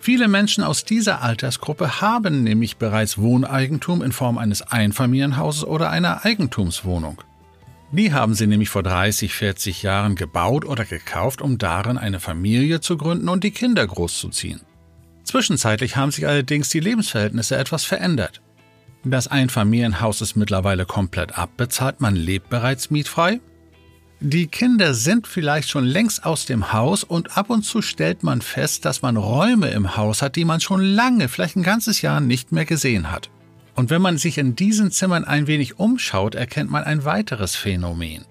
Viele 0.00 0.28
Menschen 0.28 0.64
aus 0.64 0.84
dieser 0.84 1.22
Altersgruppe 1.22 2.00
haben 2.00 2.42
nämlich 2.42 2.76
bereits 2.76 3.18
Wohneigentum 3.18 4.02
in 4.02 4.12
Form 4.12 4.38
eines 4.38 4.62
Einfamilienhauses 4.62 5.64
oder 5.64 5.90
einer 5.90 6.24
Eigentumswohnung. 6.24 7.22
Die 7.90 8.12
haben 8.12 8.34
sie 8.34 8.46
nämlich 8.46 8.68
vor 8.68 8.82
30, 8.82 9.32
40 9.32 9.82
Jahren 9.82 10.14
gebaut 10.14 10.64
oder 10.64 10.84
gekauft, 10.84 11.40
um 11.40 11.58
darin 11.58 11.96
eine 11.96 12.20
Familie 12.20 12.80
zu 12.80 12.96
gründen 12.96 13.28
und 13.28 13.44
die 13.44 13.50
Kinder 13.50 13.86
großzuziehen. 13.86 14.60
Zwischenzeitlich 15.24 15.96
haben 15.96 16.10
sich 16.10 16.26
allerdings 16.26 16.68
die 16.68 16.80
Lebensverhältnisse 16.80 17.56
etwas 17.56 17.84
verändert. 17.84 18.42
Das 19.04 19.28
Einfamilienhaus 19.28 20.20
ist 20.20 20.36
mittlerweile 20.36 20.84
komplett 20.84 21.38
abbezahlt, 21.38 22.00
man 22.00 22.16
lebt 22.16 22.50
bereits 22.50 22.90
mietfrei. 22.90 23.40
Die 24.20 24.48
Kinder 24.48 24.94
sind 24.94 25.28
vielleicht 25.28 25.70
schon 25.70 25.84
längst 25.84 26.26
aus 26.26 26.44
dem 26.44 26.72
Haus 26.72 27.04
und 27.04 27.36
ab 27.36 27.50
und 27.50 27.62
zu 27.62 27.82
stellt 27.82 28.24
man 28.24 28.42
fest, 28.42 28.84
dass 28.84 29.00
man 29.00 29.16
Räume 29.16 29.68
im 29.68 29.96
Haus 29.96 30.22
hat, 30.22 30.34
die 30.34 30.44
man 30.44 30.60
schon 30.60 30.80
lange, 30.80 31.28
vielleicht 31.28 31.54
ein 31.54 31.62
ganzes 31.62 32.02
Jahr 32.02 32.20
nicht 32.20 32.50
mehr 32.50 32.64
gesehen 32.64 33.12
hat. 33.12 33.30
Und 33.76 33.90
wenn 33.90 34.02
man 34.02 34.18
sich 34.18 34.38
in 34.38 34.56
diesen 34.56 34.90
Zimmern 34.90 35.24
ein 35.24 35.46
wenig 35.46 35.78
umschaut, 35.78 36.34
erkennt 36.34 36.68
man 36.68 36.82
ein 36.82 37.04
weiteres 37.04 37.54
Phänomen. 37.54 38.24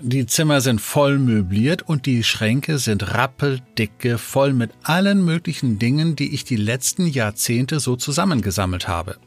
Die 0.00 0.24
Zimmer 0.24 0.62
sind 0.62 0.80
voll 0.80 1.18
möbliert 1.18 1.82
und 1.82 2.06
die 2.06 2.24
Schränke 2.24 2.78
sind 2.78 3.14
rappeldicke, 3.14 4.16
voll 4.16 4.54
mit 4.54 4.70
allen 4.82 5.22
möglichen 5.22 5.78
Dingen, 5.78 6.16
die 6.16 6.32
ich 6.32 6.44
die 6.44 6.56
letzten 6.56 7.06
Jahrzehnte 7.06 7.80
so 7.80 7.96
zusammengesammelt 7.96 8.88
habe. 8.88 9.18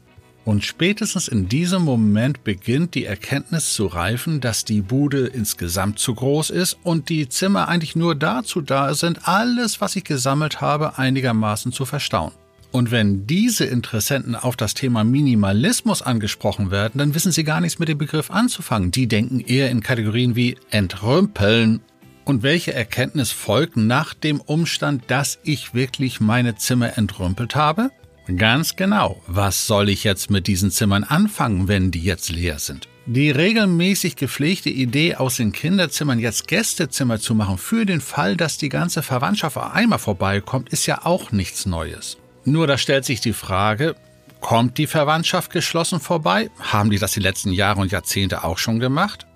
Und 0.44 0.64
spätestens 0.64 1.28
in 1.28 1.48
diesem 1.48 1.82
Moment 1.82 2.42
beginnt 2.42 2.94
die 2.94 3.04
Erkenntnis 3.04 3.74
zu 3.74 3.86
reifen, 3.86 4.40
dass 4.40 4.64
die 4.64 4.80
Bude 4.80 5.26
insgesamt 5.26 5.98
zu 5.98 6.14
groß 6.14 6.50
ist 6.50 6.78
und 6.82 7.10
die 7.10 7.28
Zimmer 7.28 7.68
eigentlich 7.68 7.96
nur 7.96 8.14
dazu 8.14 8.62
da 8.62 8.94
sind, 8.94 9.28
alles, 9.28 9.80
was 9.80 9.94
ich 9.96 10.04
gesammelt 10.04 10.60
habe, 10.60 10.98
einigermaßen 10.98 11.70
zu 11.72 11.84
verstauen. 11.84 12.32
Und 12.70 12.90
wenn 12.90 13.26
diese 13.26 13.64
Interessenten 13.64 14.36
auf 14.36 14.54
das 14.54 14.74
Thema 14.74 15.02
Minimalismus 15.02 16.02
angesprochen 16.02 16.70
werden, 16.70 16.98
dann 16.98 17.14
wissen 17.14 17.32
sie 17.32 17.44
gar 17.44 17.60
nichts 17.60 17.78
mit 17.78 17.88
dem 17.88 17.96
Begriff 17.96 18.30
anzufangen. 18.30 18.90
Die 18.90 19.06
denken 19.06 19.40
eher 19.40 19.70
in 19.70 19.82
Kategorien 19.82 20.36
wie 20.36 20.56
entrümpeln. 20.70 21.80
Und 22.24 22.42
welche 22.42 22.74
Erkenntnis 22.74 23.32
folgt 23.32 23.78
nach 23.78 24.12
dem 24.12 24.40
Umstand, 24.42 25.04
dass 25.06 25.38
ich 25.44 25.72
wirklich 25.72 26.20
meine 26.20 26.56
Zimmer 26.56 26.98
entrümpelt 26.98 27.54
habe? 27.56 27.90
Ganz 28.36 28.76
genau. 28.76 29.22
Was 29.26 29.66
soll 29.66 29.88
ich 29.88 30.04
jetzt 30.04 30.30
mit 30.30 30.46
diesen 30.46 30.70
Zimmern 30.70 31.04
anfangen, 31.04 31.66
wenn 31.66 31.90
die 31.90 32.02
jetzt 32.02 32.30
leer 32.30 32.58
sind? 32.58 32.88
Die 33.06 33.30
regelmäßig 33.30 34.16
gepflegte 34.16 34.68
Idee, 34.68 35.14
aus 35.14 35.36
den 35.36 35.52
Kinderzimmern 35.52 36.18
jetzt 36.18 36.46
Gästezimmer 36.46 37.18
zu 37.18 37.34
machen, 37.34 37.56
für 37.56 37.86
den 37.86 38.02
Fall, 38.02 38.36
dass 38.36 38.58
die 38.58 38.68
ganze 38.68 39.02
Verwandtschaft 39.02 39.56
einmal 39.56 39.98
vorbeikommt, 39.98 40.68
ist 40.68 40.84
ja 40.84 41.06
auch 41.06 41.32
nichts 41.32 41.64
Neues. 41.64 42.18
Nur 42.44 42.66
da 42.66 42.76
stellt 42.76 43.06
sich 43.06 43.22
die 43.22 43.32
Frage, 43.32 43.94
kommt 44.40 44.76
die 44.76 44.86
Verwandtschaft 44.86 45.50
geschlossen 45.50 46.00
vorbei? 46.00 46.50
Haben 46.58 46.90
die 46.90 46.98
das 46.98 47.12
die 47.12 47.20
letzten 47.20 47.52
Jahre 47.52 47.80
und 47.80 47.92
Jahrzehnte 47.92 48.44
auch 48.44 48.58
schon 48.58 48.78
gemacht? 48.78 49.26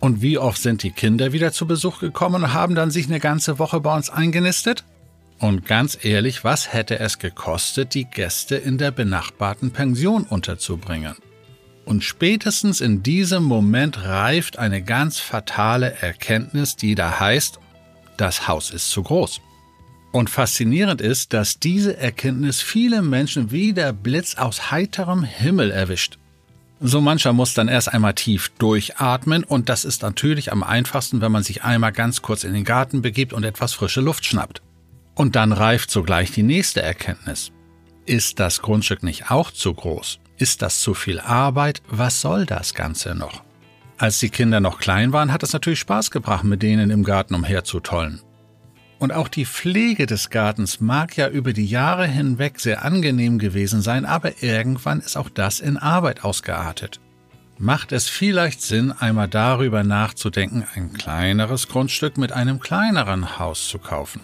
Und 0.00 0.22
wie 0.22 0.38
oft 0.38 0.62
sind 0.62 0.82
die 0.82 0.92
Kinder 0.92 1.32
wieder 1.32 1.52
zu 1.52 1.66
Besuch 1.66 2.00
gekommen 2.00 2.44
und 2.44 2.54
haben 2.54 2.74
dann 2.74 2.90
sich 2.90 3.08
eine 3.08 3.20
ganze 3.20 3.58
Woche 3.58 3.80
bei 3.80 3.94
uns 3.94 4.08
eingenistet? 4.08 4.84
Und 5.38 5.66
ganz 5.66 5.98
ehrlich, 6.02 6.42
was 6.42 6.72
hätte 6.72 6.98
es 6.98 7.18
gekostet, 7.18 7.94
die 7.94 8.04
Gäste 8.04 8.56
in 8.56 8.76
der 8.76 8.90
benachbarten 8.90 9.70
Pension 9.70 10.24
unterzubringen? 10.24 11.14
Und 11.84 12.04
spätestens 12.04 12.80
in 12.80 13.02
diesem 13.02 13.44
Moment 13.44 14.04
reift 14.04 14.58
eine 14.58 14.82
ganz 14.82 15.20
fatale 15.20 15.94
Erkenntnis, 16.02 16.76
die 16.76 16.94
da 16.94 17.18
heißt, 17.18 17.60
das 18.16 18.48
Haus 18.48 18.70
ist 18.70 18.90
zu 18.90 19.02
groß. 19.02 19.40
Und 20.10 20.28
faszinierend 20.28 21.00
ist, 21.00 21.32
dass 21.32 21.60
diese 21.60 21.96
Erkenntnis 21.96 22.60
viele 22.60 23.00
Menschen 23.00 23.52
wie 23.52 23.72
der 23.72 23.92
Blitz 23.92 24.34
aus 24.34 24.70
heiterem 24.70 25.22
Himmel 25.22 25.70
erwischt. 25.70 26.18
So 26.80 27.00
mancher 27.00 27.32
muss 27.32 27.54
dann 27.54 27.68
erst 27.68 27.92
einmal 27.92 28.14
tief 28.14 28.50
durchatmen 28.58 29.44
und 29.44 29.68
das 29.68 29.84
ist 29.84 30.02
natürlich 30.02 30.52
am 30.52 30.62
einfachsten, 30.62 31.20
wenn 31.20 31.32
man 31.32 31.42
sich 31.42 31.64
einmal 31.64 31.92
ganz 31.92 32.22
kurz 32.22 32.44
in 32.44 32.52
den 32.52 32.64
Garten 32.64 33.02
begibt 33.02 33.32
und 33.32 33.44
etwas 33.44 33.72
frische 33.72 34.00
Luft 34.00 34.24
schnappt. 34.24 34.62
Und 35.18 35.34
dann 35.34 35.50
reift 35.50 35.90
sogleich 35.90 36.30
die 36.30 36.44
nächste 36.44 36.80
Erkenntnis. 36.80 37.50
Ist 38.06 38.38
das 38.38 38.62
Grundstück 38.62 39.02
nicht 39.02 39.32
auch 39.32 39.50
zu 39.50 39.74
groß? 39.74 40.20
Ist 40.36 40.62
das 40.62 40.80
zu 40.80 40.94
viel 40.94 41.18
Arbeit? 41.18 41.82
Was 41.88 42.20
soll 42.20 42.46
das 42.46 42.72
Ganze 42.72 43.16
noch? 43.16 43.42
Als 43.96 44.20
die 44.20 44.30
Kinder 44.30 44.60
noch 44.60 44.78
klein 44.78 45.12
waren, 45.12 45.32
hat 45.32 45.42
es 45.42 45.52
natürlich 45.52 45.80
Spaß 45.80 46.12
gebracht, 46.12 46.44
mit 46.44 46.62
denen 46.62 46.90
im 46.90 47.02
Garten 47.02 47.34
umherzutollen. 47.34 48.20
Und 49.00 49.12
auch 49.12 49.26
die 49.26 49.44
Pflege 49.44 50.06
des 50.06 50.30
Gartens 50.30 50.80
mag 50.80 51.16
ja 51.16 51.26
über 51.28 51.52
die 51.52 51.66
Jahre 51.66 52.06
hinweg 52.06 52.60
sehr 52.60 52.84
angenehm 52.84 53.40
gewesen 53.40 53.82
sein, 53.82 54.04
aber 54.04 54.40
irgendwann 54.40 55.00
ist 55.00 55.16
auch 55.16 55.30
das 55.30 55.58
in 55.58 55.78
Arbeit 55.78 56.22
ausgeartet. 56.22 57.00
Macht 57.58 57.90
es 57.90 58.08
vielleicht 58.08 58.62
Sinn, 58.62 58.92
einmal 58.92 59.26
darüber 59.26 59.82
nachzudenken, 59.82 60.64
ein 60.76 60.92
kleineres 60.92 61.66
Grundstück 61.66 62.18
mit 62.18 62.30
einem 62.30 62.60
kleineren 62.60 63.40
Haus 63.40 63.66
zu 63.66 63.80
kaufen? 63.80 64.20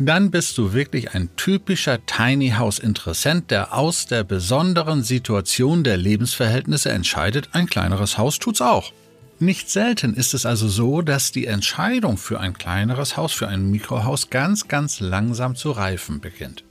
Dann 0.00 0.30
bist 0.30 0.56
du 0.56 0.72
wirklich 0.72 1.14
ein 1.14 1.28
typischer 1.36 2.04
Tiny 2.06 2.50
House 2.56 2.78
Interessent, 2.78 3.50
der 3.50 3.74
aus 3.74 4.06
der 4.06 4.24
besonderen 4.24 5.02
Situation 5.02 5.84
der 5.84 5.98
Lebensverhältnisse 5.98 6.90
entscheidet, 6.90 7.50
ein 7.52 7.66
kleineres 7.66 8.16
Haus 8.16 8.38
tut's 8.38 8.62
auch. 8.62 8.92
Nicht 9.38 9.70
selten 9.70 10.14
ist 10.14 10.32
es 10.32 10.46
also 10.46 10.68
so, 10.68 11.02
dass 11.02 11.32
die 11.32 11.46
Entscheidung 11.46 12.16
für 12.16 12.40
ein 12.40 12.54
kleineres 12.54 13.18
Haus, 13.18 13.32
für 13.32 13.48
ein 13.48 13.70
Mikrohaus 13.70 14.30
ganz, 14.30 14.68
ganz 14.68 15.00
langsam 15.00 15.54
zu 15.54 15.70
reifen 15.70 16.20
beginnt. 16.20 16.64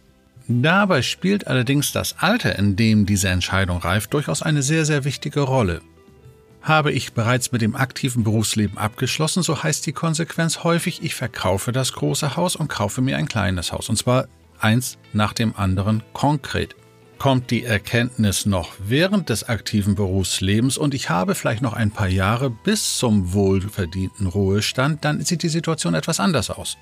Dabei 0.48 1.04
spielt 1.04 1.46
allerdings 1.46 1.92
das 1.92 2.16
Alter, 2.18 2.58
in 2.58 2.76
dem 2.76 3.06
diese 3.06 3.30
Entscheidung 3.30 3.78
reift, 3.78 4.12
durchaus 4.16 4.42
eine 4.42 4.64
sehr, 4.64 4.86
sehr 4.86 5.04
wichtige 5.04 5.42
Rolle. 5.42 5.82
Habe 6.62 6.92
ich 6.92 7.14
bereits 7.14 7.52
mit 7.52 7.62
dem 7.62 7.76
aktiven 7.76 8.24
Berufsleben 8.24 8.78
abgeschlossen, 8.78 9.44
so 9.44 9.64
heißt 9.64 9.86
die 9.86 9.94
Konsequenz 9.94 10.64
häufig, 10.64 11.02
ich 11.04 11.16
verkaufe 11.16 11.72
das 11.72 11.94
große 11.94 12.36
Haus 12.36 12.56
und 12.56 12.68
kaufe 12.68 13.02
mir 13.02 13.18
ein 13.18 13.28
kleines 13.28 13.72
Haus. 13.72 13.90
Und 13.90 13.96
zwar 13.96 14.28
eins 14.60 14.98
nach 15.14 15.34
dem 15.34 15.56
anderen 15.56 16.04
konkret. 16.14 16.76
Kommt 17.18 17.52
die 17.52 17.66
Erkenntnis 17.66 18.46
noch 18.46 18.74
während 18.80 19.30
des 19.30 19.48
aktiven 19.48 19.96
Berufslebens 19.96 20.78
und 20.78 20.94
ich 20.94 21.10
habe 21.10 21.36
vielleicht 21.36 21.62
noch 21.62 21.74
ein 21.74 21.92
paar 21.92 22.08
Jahre 22.08 22.50
bis 22.50 22.98
zum 22.98 23.34
wohlverdienten 23.34 24.28
Ruhestand, 24.28 25.04
dann 25.04 25.22
sieht 25.22 25.44
die 25.44 25.50
Situation 25.50 25.96
etwas 25.96 26.20
anders 26.20 26.50
aus. 26.50 26.78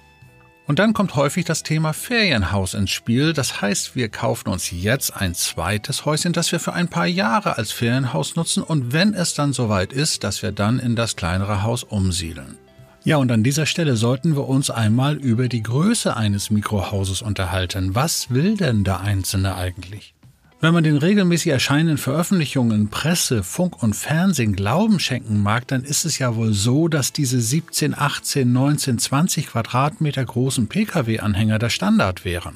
Und 0.68 0.80
dann 0.80 0.94
kommt 0.94 1.16
häufig 1.16 1.46
das 1.46 1.64
Thema 1.64 1.94
Ferienhaus 1.94 2.74
ins 2.74 2.92
Spiel. 2.92 3.32
Das 3.32 3.62
heißt, 3.62 3.96
wir 3.96 4.10
kaufen 4.10 4.50
uns 4.50 4.70
jetzt 4.70 5.16
ein 5.16 5.34
zweites 5.34 6.04
Häuschen, 6.04 6.34
das 6.34 6.52
wir 6.52 6.60
für 6.60 6.74
ein 6.74 6.90
paar 6.90 7.08
Jahre 7.08 7.58
als 7.58 7.72
Ferienhaus 7.72 8.36
nutzen 8.36 8.64
und 8.64 8.92
wenn 8.92 9.14
es 9.14 9.34
dann 9.34 9.54
soweit 9.54 9.94
ist, 9.94 10.26
dass 10.26 10.42
wir 10.42 10.52
dann 10.52 10.80
in 10.80 10.98
das 10.98 11.16
kleinere 11.16 11.64
Haus 11.64 11.84
umsiedeln. 11.84 12.58
Ja, 13.06 13.16
und 13.16 13.32
an 13.32 13.44
dieser 13.44 13.66
Stelle 13.66 13.96
sollten 13.96 14.36
wir 14.36 14.50
uns 14.50 14.70
einmal 14.70 15.16
über 15.16 15.48
die 15.48 15.64
Größe 15.64 16.18
eines 16.18 16.50
Mikrohauses 16.50 17.22
unterhalten. 17.22 17.96
Was 17.96 18.32
will 18.32 18.58
denn 18.58 18.84
der 18.84 19.00
Einzelne 19.00 19.56
eigentlich? 19.56 20.17
Wenn 20.60 20.74
man 20.74 20.84
den 20.84 20.98
regelmäßig 20.98 21.52
erscheinenden 21.52 22.00
Veröffentlichungen 22.00 22.90
Presse, 22.90 23.44
Funk 23.44 23.84
und 23.84 23.96
Fernsehen 23.96 24.56
Glauben 24.56 25.00
schenken 25.00 25.44
mag, 25.44 25.68
dann 25.68 25.84
ist 25.84 26.04
es 26.04 26.18
ja 26.18 26.36
wohl 26.36 26.52
so, 26.52 26.88
dass 26.88 27.14
diese 27.14 27.40
17, 27.40 27.94
18, 27.96 28.52
19, 28.52 28.98
20 28.98 29.48
Quadratmeter 29.48 30.26
großen 30.26 30.68
Pkw-Anhänger 30.68 31.60
der 31.60 31.70
Standard 31.70 32.26
wären. 32.26 32.56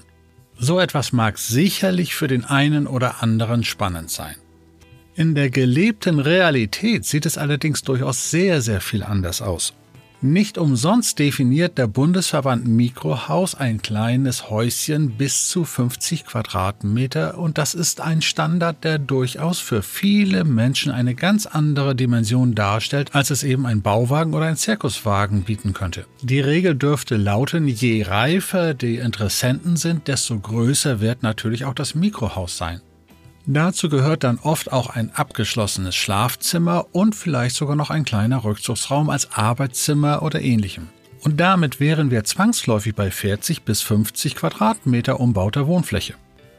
So 0.58 0.79
etwas 0.79 1.12
mag 1.12 1.38
sicherlich 1.38 2.15
für 2.15 2.27
den 2.27 2.43
einen 2.43 2.88
oder 2.88 3.22
anderen 3.22 3.63
spannend 3.63 4.10
sein. 4.10 4.36
In 5.13 5.36
der 5.36 5.51
gelebten 5.51 6.20
Realität 6.20 7.05
sieht 7.05 7.27
es 7.27 7.38
allerdings 7.38 7.84
durchaus 7.84 8.31
sehr, 8.31 8.62
sehr 8.62 8.81
viel 8.81 9.03
anders 9.03 9.43
aus. 9.43 9.74
Nicht 10.24 10.60
umsonst 10.60 11.18
definiert 11.18 11.80
der 11.80 11.88
Bundesverband 11.88 12.68
Mikrohaus 12.68 13.56
ein 13.56 13.82
kleines 13.82 14.51
Häuschen 14.51 15.18
bis 15.18 15.50
zu 15.50 15.66
50 15.66 16.28
Quadratmeter 16.28 17.40
und 17.40 17.58
das 17.58 17.74
ist 17.74 18.01
ein 18.01 18.22
Standard, 18.22 18.84
der 18.84 19.00
durchaus 19.00 19.60
für 19.60 19.82
viele 19.82 20.44
Menschen 20.44 20.92
eine 20.92 21.16
ganz 21.16 21.48
andere 21.48 21.96
Dimension 21.96 22.54
darstellt, 22.54 23.16
als 23.16 23.32
es 23.32 23.42
eben 23.42 23.66
ein 23.66 23.82
Bauwagen 23.82 24.36
oder 24.36 24.46
ein 24.46 24.58
Zirkuswagen 24.58 25.42
bieten 25.42 25.74
könnte. 25.74 26.06
Die 26.22 26.40
Regel 26.40 26.75
dürfte 26.75 27.18
lauten, 27.18 27.68
je 27.68 28.04
reifer 28.04 28.75
die 28.75 28.98
Interessenten 28.98 29.75
sind, 29.75 30.08
desto 30.08 30.40
größer 30.40 31.00
wird 31.00 31.24
natürlich 31.24 31.66
auch 31.66 31.74
das 31.74 31.96
Mikrohaus 31.96 32.58
sein. 32.58 32.82
Dazu 33.45 33.89
gehört 33.89 34.24
dann 34.24 34.38
oft 34.39 34.71
auch 34.71 34.89
ein 34.89 35.12
abgeschlossenes 35.15 35.95
Schlafzimmer 35.95 36.88
und 36.91 37.15
vielleicht 37.15 37.55
sogar 37.55 37.75
noch 37.75 37.89
ein 37.89 38.05
kleiner 38.05 38.43
Rückzugsraum 38.43 39.10
als 39.10 39.31
Arbeitszimmer 39.31 40.21
oder 40.21 40.41
ähnlichem. 40.41 40.89
Und 41.24 41.39
damit 41.39 41.79
wären 41.79 42.12
wir 42.12 42.24
zwangsläufig 42.24 42.95
bei 42.95 43.12
40 43.12 43.63
bis 43.63 43.81
50 43.81 44.36
Quadratmeter 44.36 45.19
umbauter 45.19 45.67
Wohnfläche. 45.67 46.15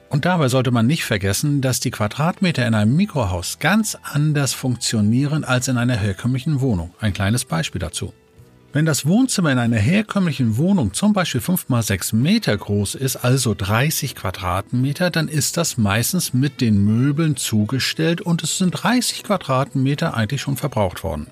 Und 0.08 0.24
dabei 0.24 0.48
sollte 0.48 0.70
man 0.70 0.86
nicht 0.86 1.04
vergessen, 1.04 1.62
dass 1.62 1.80
die 1.80 1.90
Quadratmeter 1.90 2.66
in 2.66 2.74
einem 2.74 2.94
Mikrohaus 2.94 3.58
ganz 3.60 3.96
anders 4.02 4.52
funktionieren 4.52 5.42
als 5.42 5.68
in 5.68 5.78
einer 5.78 5.96
herkömmlichen 5.96 6.60
Wohnung. 6.60 6.92
Ein 7.00 7.14
kleines 7.14 7.44
Beispiel 7.44 7.78
dazu. 7.78 8.12
Wenn 8.74 8.86
das 8.86 9.04
Wohnzimmer 9.04 9.52
in 9.52 9.58
einer 9.58 9.76
herkömmlichen 9.76 10.56
Wohnung 10.56 10.94
zum 10.94 11.12
Beispiel 11.12 11.42
5 11.42 11.68
mal 11.68 11.82
6 11.82 12.14
Meter 12.14 12.56
groß 12.56 12.94
ist, 12.94 13.16
also 13.16 13.54
30 13.54 14.14
Quadratmeter, 14.14 15.10
dann 15.10 15.28
ist 15.28 15.58
das 15.58 15.76
meistens 15.76 16.32
mit 16.32 16.62
den 16.62 16.82
Möbeln 16.82 17.36
zugestellt 17.36 18.22
und 18.22 18.42
es 18.42 18.56
sind 18.56 18.70
30 18.70 19.24
Quadratmeter 19.24 20.14
eigentlich 20.14 20.40
schon 20.40 20.56
verbraucht 20.56 21.04
worden. 21.04 21.26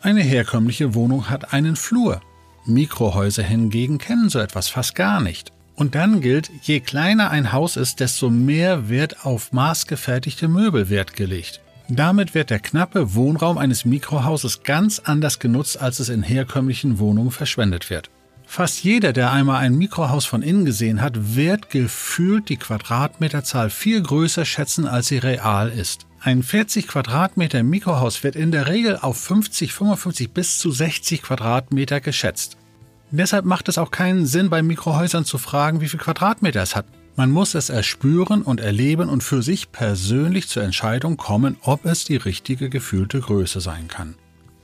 Eine 0.00 0.22
herkömmliche 0.22 0.94
Wohnung 0.94 1.28
hat 1.28 1.52
einen 1.52 1.76
Flur. 1.76 2.22
Mikrohäuser 2.64 3.42
hingegen 3.42 3.98
kennen 3.98 4.30
so 4.30 4.38
etwas 4.38 4.70
fast 4.70 4.94
gar 4.94 5.20
nicht. 5.20 5.52
Und 5.74 5.94
dann 5.94 6.22
gilt, 6.22 6.50
je 6.62 6.80
kleiner 6.80 7.30
ein 7.30 7.52
Haus 7.52 7.76
ist, 7.76 8.00
desto 8.00 8.30
mehr 8.30 8.88
wird 8.88 9.26
auf 9.26 9.52
maßgefertigte 9.52 10.48
Möbel 10.48 10.88
Wert 10.88 11.14
gelegt. 11.14 11.60
Damit 11.90 12.34
wird 12.34 12.50
der 12.50 12.60
knappe 12.60 13.14
Wohnraum 13.14 13.56
eines 13.56 13.86
Mikrohauses 13.86 14.62
ganz 14.62 14.98
anders 14.98 15.38
genutzt, 15.38 15.80
als 15.80 16.00
es 16.00 16.10
in 16.10 16.22
herkömmlichen 16.22 16.98
Wohnungen 16.98 17.30
verschwendet 17.30 17.88
wird. 17.88 18.10
Fast 18.46 18.82
jeder, 18.82 19.12
der 19.12 19.32
einmal 19.32 19.60
ein 19.60 19.76
Mikrohaus 19.76 20.24
von 20.24 20.42
innen 20.42 20.64
gesehen 20.64 21.00
hat, 21.00 21.34
wird 21.36 21.70
gefühlt 21.70 22.48
die 22.48 22.56
Quadratmeterzahl 22.56 23.70
viel 23.70 24.02
größer 24.02 24.44
schätzen, 24.44 24.86
als 24.86 25.08
sie 25.08 25.18
real 25.18 25.70
ist. 25.70 26.06
Ein 26.20 26.42
40 26.42 26.88
Quadratmeter 26.88 27.62
Mikrohaus 27.62 28.22
wird 28.22 28.36
in 28.36 28.50
der 28.50 28.66
Regel 28.66 28.98
auf 29.00 29.18
50, 29.18 29.72
55 29.72 30.32
bis 30.32 30.58
zu 30.58 30.70
60 30.70 31.22
Quadratmeter 31.22 32.00
geschätzt. 32.00 32.56
Deshalb 33.10 33.44
macht 33.44 33.68
es 33.68 33.78
auch 33.78 33.90
keinen 33.90 34.26
Sinn, 34.26 34.50
bei 34.50 34.62
Mikrohäusern 34.62 35.24
zu 35.24 35.38
fragen, 35.38 35.80
wie 35.80 35.88
viel 35.88 36.00
Quadratmeter 36.00 36.62
es 36.62 36.76
hat. 36.76 36.86
Man 37.18 37.32
muss 37.32 37.56
es 37.56 37.68
erspüren 37.68 38.42
und 38.42 38.60
erleben 38.60 39.08
und 39.08 39.24
für 39.24 39.42
sich 39.42 39.72
persönlich 39.72 40.46
zur 40.46 40.62
Entscheidung 40.62 41.16
kommen, 41.16 41.56
ob 41.62 41.84
es 41.84 42.04
die 42.04 42.14
richtige 42.14 42.70
gefühlte 42.70 43.18
Größe 43.18 43.60
sein 43.60 43.88
kann. 43.88 44.14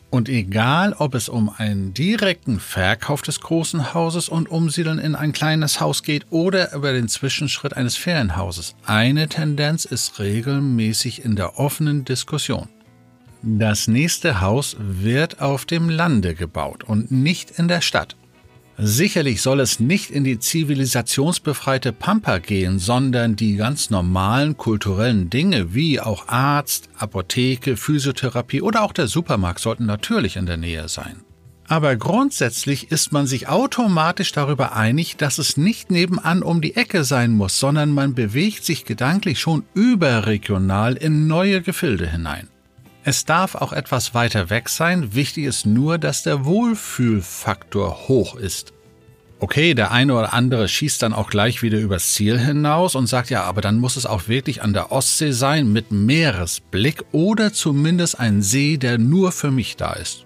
Und 0.08 0.28
egal, 0.28 0.92
ob 0.92 1.16
es 1.16 1.28
um 1.28 1.48
einen 1.48 1.94
direkten 1.94 2.60
Verkauf 2.60 3.22
des 3.22 3.40
großen 3.40 3.92
Hauses 3.92 4.28
und 4.28 4.48
Umsiedeln 4.48 5.00
in 5.00 5.16
ein 5.16 5.32
kleines 5.32 5.80
Haus 5.80 6.04
geht 6.04 6.26
oder 6.30 6.72
über 6.74 6.92
den 6.92 7.08
Zwischenschritt 7.08 7.76
eines 7.76 7.96
Ferienhauses, 7.96 8.76
eine 8.86 9.28
Tendenz 9.28 9.84
ist 9.84 10.20
regelmäßig 10.20 11.24
in 11.24 11.34
der 11.34 11.58
offenen 11.58 12.04
Diskussion. 12.04 12.68
Das 13.42 13.88
nächste 13.88 14.40
Haus 14.40 14.76
wird 14.78 15.40
auf 15.40 15.64
dem 15.64 15.90
Lande 15.90 16.36
gebaut 16.36 16.84
und 16.84 17.10
nicht 17.10 17.50
in 17.58 17.66
der 17.66 17.80
Stadt. 17.80 18.14
Sicherlich 18.76 19.40
soll 19.40 19.60
es 19.60 19.78
nicht 19.78 20.10
in 20.10 20.24
die 20.24 20.40
zivilisationsbefreite 20.40 21.92
Pampa 21.92 22.38
gehen, 22.38 22.80
sondern 22.80 23.36
die 23.36 23.54
ganz 23.54 23.90
normalen 23.90 24.56
kulturellen 24.56 25.30
Dinge 25.30 25.74
wie 25.74 26.00
auch 26.00 26.26
Arzt, 26.26 26.88
Apotheke, 26.98 27.76
Physiotherapie 27.76 28.62
oder 28.62 28.82
auch 28.82 28.92
der 28.92 29.06
Supermarkt 29.06 29.60
sollten 29.60 29.86
natürlich 29.86 30.36
in 30.36 30.46
der 30.46 30.56
Nähe 30.56 30.88
sein. 30.88 31.22
Aber 31.66 31.96
grundsätzlich 31.96 32.90
ist 32.90 33.12
man 33.12 33.26
sich 33.26 33.48
automatisch 33.48 34.32
darüber 34.32 34.76
einig, 34.76 35.16
dass 35.16 35.38
es 35.38 35.56
nicht 35.56 35.90
nebenan 35.90 36.42
um 36.42 36.60
die 36.60 36.76
Ecke 36.76 37.04
sein 37.04 37.32
muss, 37.32 37.58
sondern 37.58 37.90
man 37.90 38.14
bewegt 38.14 38.64
sich 38.64 38.84
gedanklich 38.84 39.38
schon 39.38 39.62
überregional 39.72 40.94
in 40.94 41.26
neue 41.26 41.62
Gefilde 41.62 42.06
hinein. 42.10 42.48
Es 43.06 43.26
darf 43.26 43.54
auch 43.54 43.74
etwas 43.74 44.14
weiter 44.14 44.48
weg 44.48 44.70
sein, 44.70 45.14
wichtig 45.14 45.44
ist 45.44 45.66
nur, 45.66 45.98
dass 45.98 46.22
der 46.22 46.46
Wohlfühlfaktor 46.46 48.08
hoch 48.08 48.34
ist. 48.34 48.72
Okay, 49.40 49.74
der 49.74 49.90
eine 49.90 50.14
oder 50.14 50.32
andere 50.32 50.68
schießt 50.68 51.02
dann 51.02 51.12
auch 51.12 51.28
gleich 51.28 51.62
wieder 51.62 51.78
übers 51.78 52.14
Ziel 52.14 52.38
hinaus 52.38 52.94
und 52.94 53.06
sagt, 53.06 53.28
ja, 53.28 53.42
aber 53.42 53.60
dann 53.60 53.78
muss 53.78 53.96
es 53.96 54.06
auch 54.06 54.28
wirklich 54.28 54.62
an 54.62 54.72
der 54.72 54.90
Ostsee 54.90 55.32
sein 55.32 55.70
mit 55.70 55.92
Meeresblick 55.92 57.04
oder 57.12 57.52
zumindest 57.52 58.18
ein 58.18 58.40
See, 58.40 58.78
der 58.78 58.96
nur 58.96 59.32
für 59.32 59.50
mich 59.50 59.76
da 59.76 59.92
ist. 59.92 60.24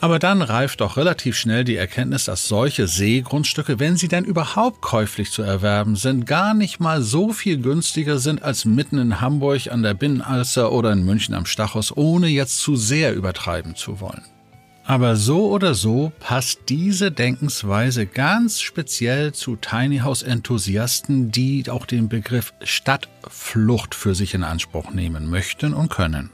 Aber 0.00 0.18
dann 0.18 0.42
reift 0.42 0.82
doch 0.82 0.96
relativ 0.98 1.36
schnell 1.36 1.64
die 1.64 1.76
Erkenntnis, 1.76 2.26
dass 2.26 2.48
solche 2.48 2.86
Seegrundstücke, 2.86 3.78
wenn 3.80 3.96
sie 3.96 4.08
denn 4.08 4.24
überhaupt 4.24 4.82
käuflich 4.82 5.30
zu 5.30 5.42
erwerben 5.42 5.96
sind, 5.96 6.26
gar 6.26 6.52
nicht 6.52 6.80
mal 6.80 7.00
so 7.00 7.32
viel 7.32 7.58
günstiger 7.58 8.18
sind 8.18 8.42
als 8.42 8.66
mitten 8.66 8.98
in 8.98 9.20
Hamburg 9.20 9.72
an 9.72 9.82
der 9.82 9.94
Binnenalster 9.94 10.70
oder 10.70 10.92
in 10.92 11.04
München 11.04 11.34
am 11.34 11.46
Stachus, 11.46 11.96
ohne 11.96 12.28
jetzt 12.28 12.60
zu 12.60 12.76
sehr 12.76 13.14
übertreiben 13.14 13.74
zu 13.74 14.00
wollen. 14.00 14.22
Aber 14.84 15.16
so 15.16 15.48
oder 15.50 15.74
so 15.74 16.12
passt 16.20 16.60
diese 16.68 17.10
Denkensweise 17.10 18.06
ganz 18.06 18.60
speziell 18.60 19.32
zu 19.32 19.56
Tiny 19.56 19.98
House 19.98 20.22
Enthusiasten, 20.22 21.32
die 21.32 21.68
auch 21.68 21.86
den 21.86 22.08
Begriff 22.08 22.52
Stadtflucht 22.62 23.96
für 23.96 24.14
sich 24.14 24.34
in 24.34 24.44
Anspruch 24.44 24.92
nehmen 24.92 25.28
möchten 25.28 25.74
und 25.74 25.88
können. 25.88 26.30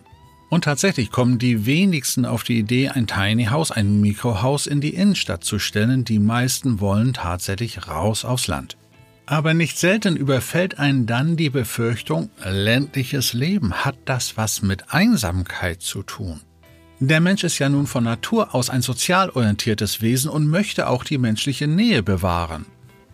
Und 0.52 0.64
tatsächlich 0.64 1.10
kommen 1.10 1.38
die 1.38 1.64
wenigsten 1.64 2.26
auf 2.26 2.44
die 2.44 2.58
Idee, 2.58 2.90
ein 2.90 3.06
Tiny 3.06 3.46
House, 3.46 3.70
ein 3.70 4.02
Mikrohaus 4.02 4.66
in 4.66 4.82
die 4.82 4.94
Innenstadt 4.94 5.44
zu 5.44 5.58
stellen. 5.58 6.04
Die 6.04 6.18
meisten 6.18 6.78
wollen 6.78 7.14
tatsächlich 7.14 7.88
raus 7.88 8.26
aufs 8.26 8.48
Land. 8.48 8.76
Aber 9.24 9.54
nicht 9.54 9.78
selten 9.78 10.14
überfällt 10.14 10.78
einen 10.78 11.06
dann 11.06 11.38
die 11.38 11.48
Befürchtung, 11.48 12.28
ländliches 12.44 13.32
Leben 13.32 13.72
hat 13.72 13.96
das 14.04 14.36
was 14.36 14.60
mit 14.60 14.92
Einsamkeit 14.92 15.80
zu 15.80 16.02
tun. 16.02 16.42
Der 17.00 17.20
Mensch 17.20 17.44
ist 17.44 17.58
ja 17.58 17.70
nun 17.70 17.86
von 17.86 18.04
Natur 18.04 18.54
aus 18.54 18.68
ein 18.68 18.82
sozial 18.82 19.30
orientiertes 19.30 20.02
Wesen 20.02 20.28
und 20.28 20.48
möchte 20.48 20.86
auch 20.86 21.04
die 21.04 21.16
menschliche 21.16 21.66
Nähe 21.66 22.02
bewahren. 22.02 22.66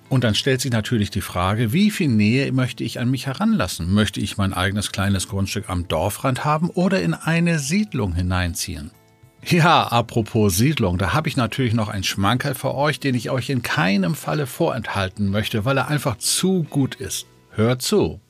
Und 0.09 0.25
dann 0.25 0.35
stellt 0.35 0.63
sich 0.63 0.73
natürlich 0.73 1.11
die 1.11 1.21
Frage, 1.21 1.73
wie 1.73 1.91
viel 1.91 2.09
Nähe 2.09 2.51
möchte 2.53 2.83
ich 2.83 2.99
an 2.99 3.11
mich 3.11 3.27
heranlassen? 3.27 3.93
Möchte 3.93 4.21
ich 4.21 4.39
mein 4.39 4.55
eigenes 4.55 4.91
kleines 4.91 5.29
Grundstück 5.29 5.69
am 5.69 5.87
Dorfrand 5.87 6.45
haben 6.47 6.71
oder 6.71 7.03
in 7.03 7.13
eine 7.13 7.59
Siedlung 7.59 8.15
hineinziehen? 8.15 8.91
Ja, 9.45 9.85
apropos 9.85 10.57
Siedlung, 10.57 10.99
da 10.99 11.13
habe 11.13 11.29
ich 11.29 11.37
natürlich 11.37 11.75
noch 11.75 11.89
einen 11.89 12.05
Schmankerl 12.05 12.55
für 12.55 12.75
euch, 12.75 13.01
den 13.01 13.15
ich 13.15 13.31
euch 13.31 13.51
in 13.51 13.63
keinem 13.63 14.15
Falle 14.15 14.47
vorenthalten 14.47 15.31
möchte, 15.31 15.65
weil 15.65 15.77
er 15.77 15.89
einfach 15.89 16.17
zu 16.17 16.65
gut 16.65 16.95
ist. 16.97 17.27
Hört 17.51 17.83
zu. 17.83 18.21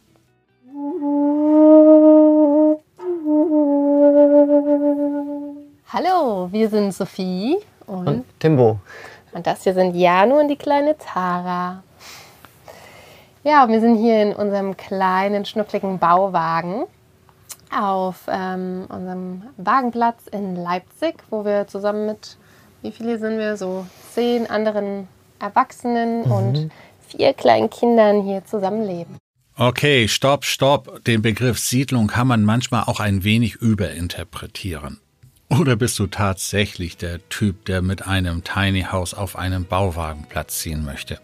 Hallo, 5.91 6.49
wir 6.53 6.69
sind 6.69 6.93
Sophie 6.93 7.57
und, 7.87 8.07
und 8.07 8.25
Timbo. 8.39 8.81
Und 9.39 9.47
das 9.47 9.63
hier 9.63 9.73
sind 9.73 9.95
Janu 9.95 10.41
und 10.41 10.49
die 10.49 10.57
kleine 10.57 10.99
Tara. 10.99 11.85
Ja, 13.45 13.69
wir 13.69 13.81
sind 13.81 13.95
hier 13.95 14.21
in 14.21 14.33
unserem 14.33 14.77
kleinen, 14.77 15.45
schnuckligen 15.45 16.01
Bauwagen 16.01 16.87
auf 17.71 18.23
ähm, 18.27 18.87
unserem 18.89 19.45
Wagenplatz 19.57 20.27
in 20.33 20.57
Leipzig, 20.57 21.23
wo 21.31 21.45
wir 21.45 21.69
zusammen 21.69 22.07
mit, 22.07 22.37
wie 22.83 22.91
viele 22.91 23.17
sind 23.21 23.39
wir, 23.39 23.57
so 23.57 23.87
zehn 24.13 24.51
anderen 24.51 25.07
Erwachsenen 25.39 26.25
mhm. 26.25 26.33
und 26.33 26.71
vier 27.07 27.33
kleinen 27.33 27.71
Kindern 27.71 28.23
hier 28.23 28.45
zusammenleben. 28.45 29.19
Okay, 29.57 30.09
stopp, 30.09 30.47
stopp. 30.47 31.05
Den 31.05 31.23
Begriff 31.23 31.61
Siedlung 31.61 32.09
kann 32.09 32.27
man 32.27 32.43
manchmal 32.43 32.83
auch 32.87 32.99
ein 32.99 33.23
wenig 33.23 33.55
überinterpretieren. 33.55 35.01
Oder 35.51 35.77
bist 35.77 35.99
du 35.99 36.07
tatsächlich 36.07 36.99
der 36.99 37.27
Typ, 37.31 37.65
der 37.65 37.81
mit 37.81 38.07
einem 38.07 38.45
Tiny 38.45 38.83
House 38.83 39.15
auf 39.15 39.37
einem 39.37 39.65
Bauwagenplatz 39.65 40.61
ziehen 40.61 40.85
möchte? 40.85 41.19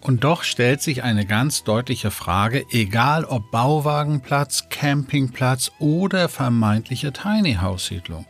Und 0.00 0.24
doch 0.24 0.44
stellt 0.44 0.80
sich 0.80 1.02
eine 1.02 1.26
ganz 1.26 1.62
deutliche 1.62 2.10
Frage, 2.10 2.64
egal 2.70 3.26
ob 3.26 3.50
Bauwagenplatz, 3.50 4.70
Campingplatz 4.70 5.72
oder 5.78 6.30
vermeintliche 6.30 7.12
Tiny 7.12 7.56
House 7.60 7.86
Siedlung. 7.86 8.24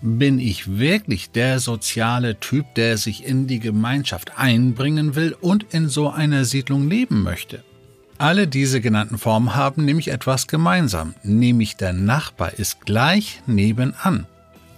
Bin 0.00 0.40
ich 0.40 0.78
wirklich 0.78 1.30
der 1.30 1.60
soziale 1.60 2.40
Typ, 2.40 2.74
der 2.74 2.98
sich 2.98 3.24
in 3.24 3.46
die 3.46 3.60
Gemeinschaft 3.60 4.36
einbringen 4.36 5.14
will 5.14 5.36
und 5.40 5.64
in 5.72 5.88
so 5.88 6.10
einer 6.10 6.44
Siedlung 6.44 6.88
leben 6.90 7.22
möchte? 7.22 7.62
Alle 8.18 8.48
diese 8.48 8.80
genannten 8.80 9.16
Formen 9.16 9.54
haben 9.54 9.84
nämlich 9.84 10.08
etwas 10.08 10.48
gemeinsam, 10.48 11.14
nämlich 11.22 11.76
der 11.76 11.92
Nachbar 11.92 12.54
ist 12.54 12.84
gleich 12.84 13.42
nebenan. 13.46 14.26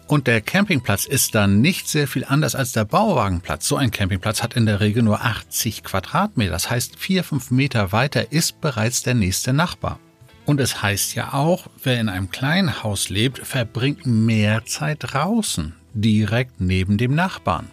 Und 0.07 0.27
der 0.27 0.43
Campingplatz 0.43 1.07
ist 1.07 1.35
dann 1.35 1.61
nicht 1.61 1.89
sehr 1.89 2.07
viel 2.07 2.25
anders 2.25 2.55
als 2.55 2.73
der 2.73 2.85
Bauwagenplatz. 2.85 3.67
So 3.67 3.77
ein 3.77 3.91
Campingplatz 3.91 4.43
hat 4.43 4.55
in 4.55 4.67
der 4.67 4.81
Regel 4.81 5.03
nur 5.03 5.25
80 5.25 5.83
Quadratmeter. 5.83 6.53
Das 6.53 6.71
heißt, 6.71 6.99
vier, 6.99 7.25
fünf 7.25 7.51
Meter 7.51 7.93
weiter 7.93 8.31
ist 8.31 8.61
bereits 8.61 9.03
der 9.03 9.15
nächste 9.15 9.55
Nachbar. 9.55 9.99
Und 10.45 10.61
es 10.61 10.83
heißt 10.83 11.15
ja 11.15 11.33
auch, 11.33 11.69
wer 11.83 12.01
in 12.01 12.11
einem 12.11 12.31
kleinen 12.31 12.83
Haus 12.83 13.09
lebt, 13.09 13.39
verbringt 13.47 14.05
mehr 14.05 14.67
Zeit 14.67 14.99
draußen, 15.01 15.75
direkt 15.95 16.61
neben 16.61 16.99
dem 16.99 17.15
Nachbarn. 17.15 17.71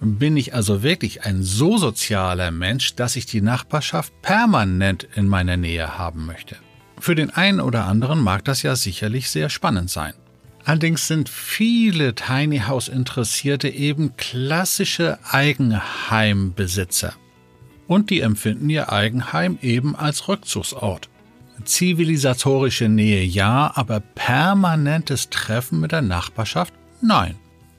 Bin 0.00 0.36
ich 0.36 0.54
also 0.54 0.82
wirklich 0.82 1.24
ein 1.24 1.42
so 1.42 1.76
sozialer 1.76 2.50
Mensch, 2.50 2.94
dass 2.94 3.16
ich 3.16 3.26
die 3.26 3.40
Nachbarschaft 3.42 4.12
permanent 4.22 5.06
in 5.14 5.28
meiner 5.28 5.56
Nähe 5.58 5.98
haben 5.98 6.26
möchte? 6.26 6.56
Für 6.98 7.14
den 7.14 7.30
einen 7.30 7.60
oder 7.60 7.84
anderen 7.84 8.20
mag 8.20 8.44
das 8.44 8.62
ja 8.62 8.76
sicherlich 8.76 9.30
sehr 9.30 9.50
spannend 9.50 9.90
sein. 9.90 10.14
Allerdings 10.66 11.06
sind 11.06 11.28
viele 11.28 12.16
Tiny 12.16 12.58
House 12.58 12.88
Interessierte 12.88 13.68
eben 13.68 14.16
klassische 14.16 15.16
Eigenheimbesitzer. 15.30 17.14
Und 17.86 18.10
die 18.10 18.20
empfinden 18.20 18.68
ihr 18.68 18.92
Eigenheim 18.92 19.60
eben 19.62 19.94
als 19.94 20.26
Rückzugsort. 20.26 21.08
Zivilisatorische 21.64 22.88
Nähe 22.88 23.22
ja, 23.22 23.70
aber 23.76 24.00
permanentes 24.00 25.30
Treffen 25.30 25.78
mit 25.78 25.92
der 25.92 26.02
Nachbarschaft 26.02 26.74
nein. 27.00 27.36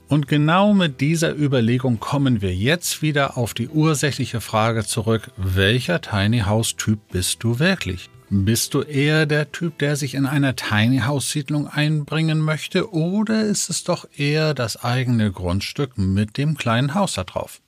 Und 0.08 0.30
genau 0.30 0.74
mit 0.74 1.02
dieser 1.02 1.36
Überlegung 1.36 2.00
kommen 2.00 2.42
wir 2.42 2.56
jetzt 2.56 3.02
wieder 3.02 3.38
auf 3.38 3.54
die 3.54 3.68
ursächliche 3.68 4.40
Frage 4.40 4.86
zurück, 4.86 5.30
welcher 5.36 6.00
Tiny 6.00 6.40
House 6.40 6.78
Typ 6.78 7.00
bist 7.12 7.44
du 7.44 7.60
wirklich? 7.60 8.10
Bist 8.30 8.74
du 8.74 8.82
eher 8.82 9.26
der 9.26 9.54
Typ, 9.54 9.78
der 9.78 9.96
sich 9.96 10.14
in 10.14 10.26
einer 10.26 10.58
Tiny 10.58 11.00
House 11.00 11.32
Siedlung 11.32 11.70
einbringen 11.70 12.42
möchte, 12.42 12.94
oder 12.94 13.44
ist 13.44 13.70
es 13.70 13.86
doch 13.86 14.06
eher 14.18 14.54
das 14.54 14.84
eigene 14.84 15.32
Grundstück 15.32 15.98
mit 15.98 16.38
dem 16.38 16.58
kleinen 16.58 16.94
Haus 16.94 17.14
da 17.14 17.24
drauf? 17.24 17.62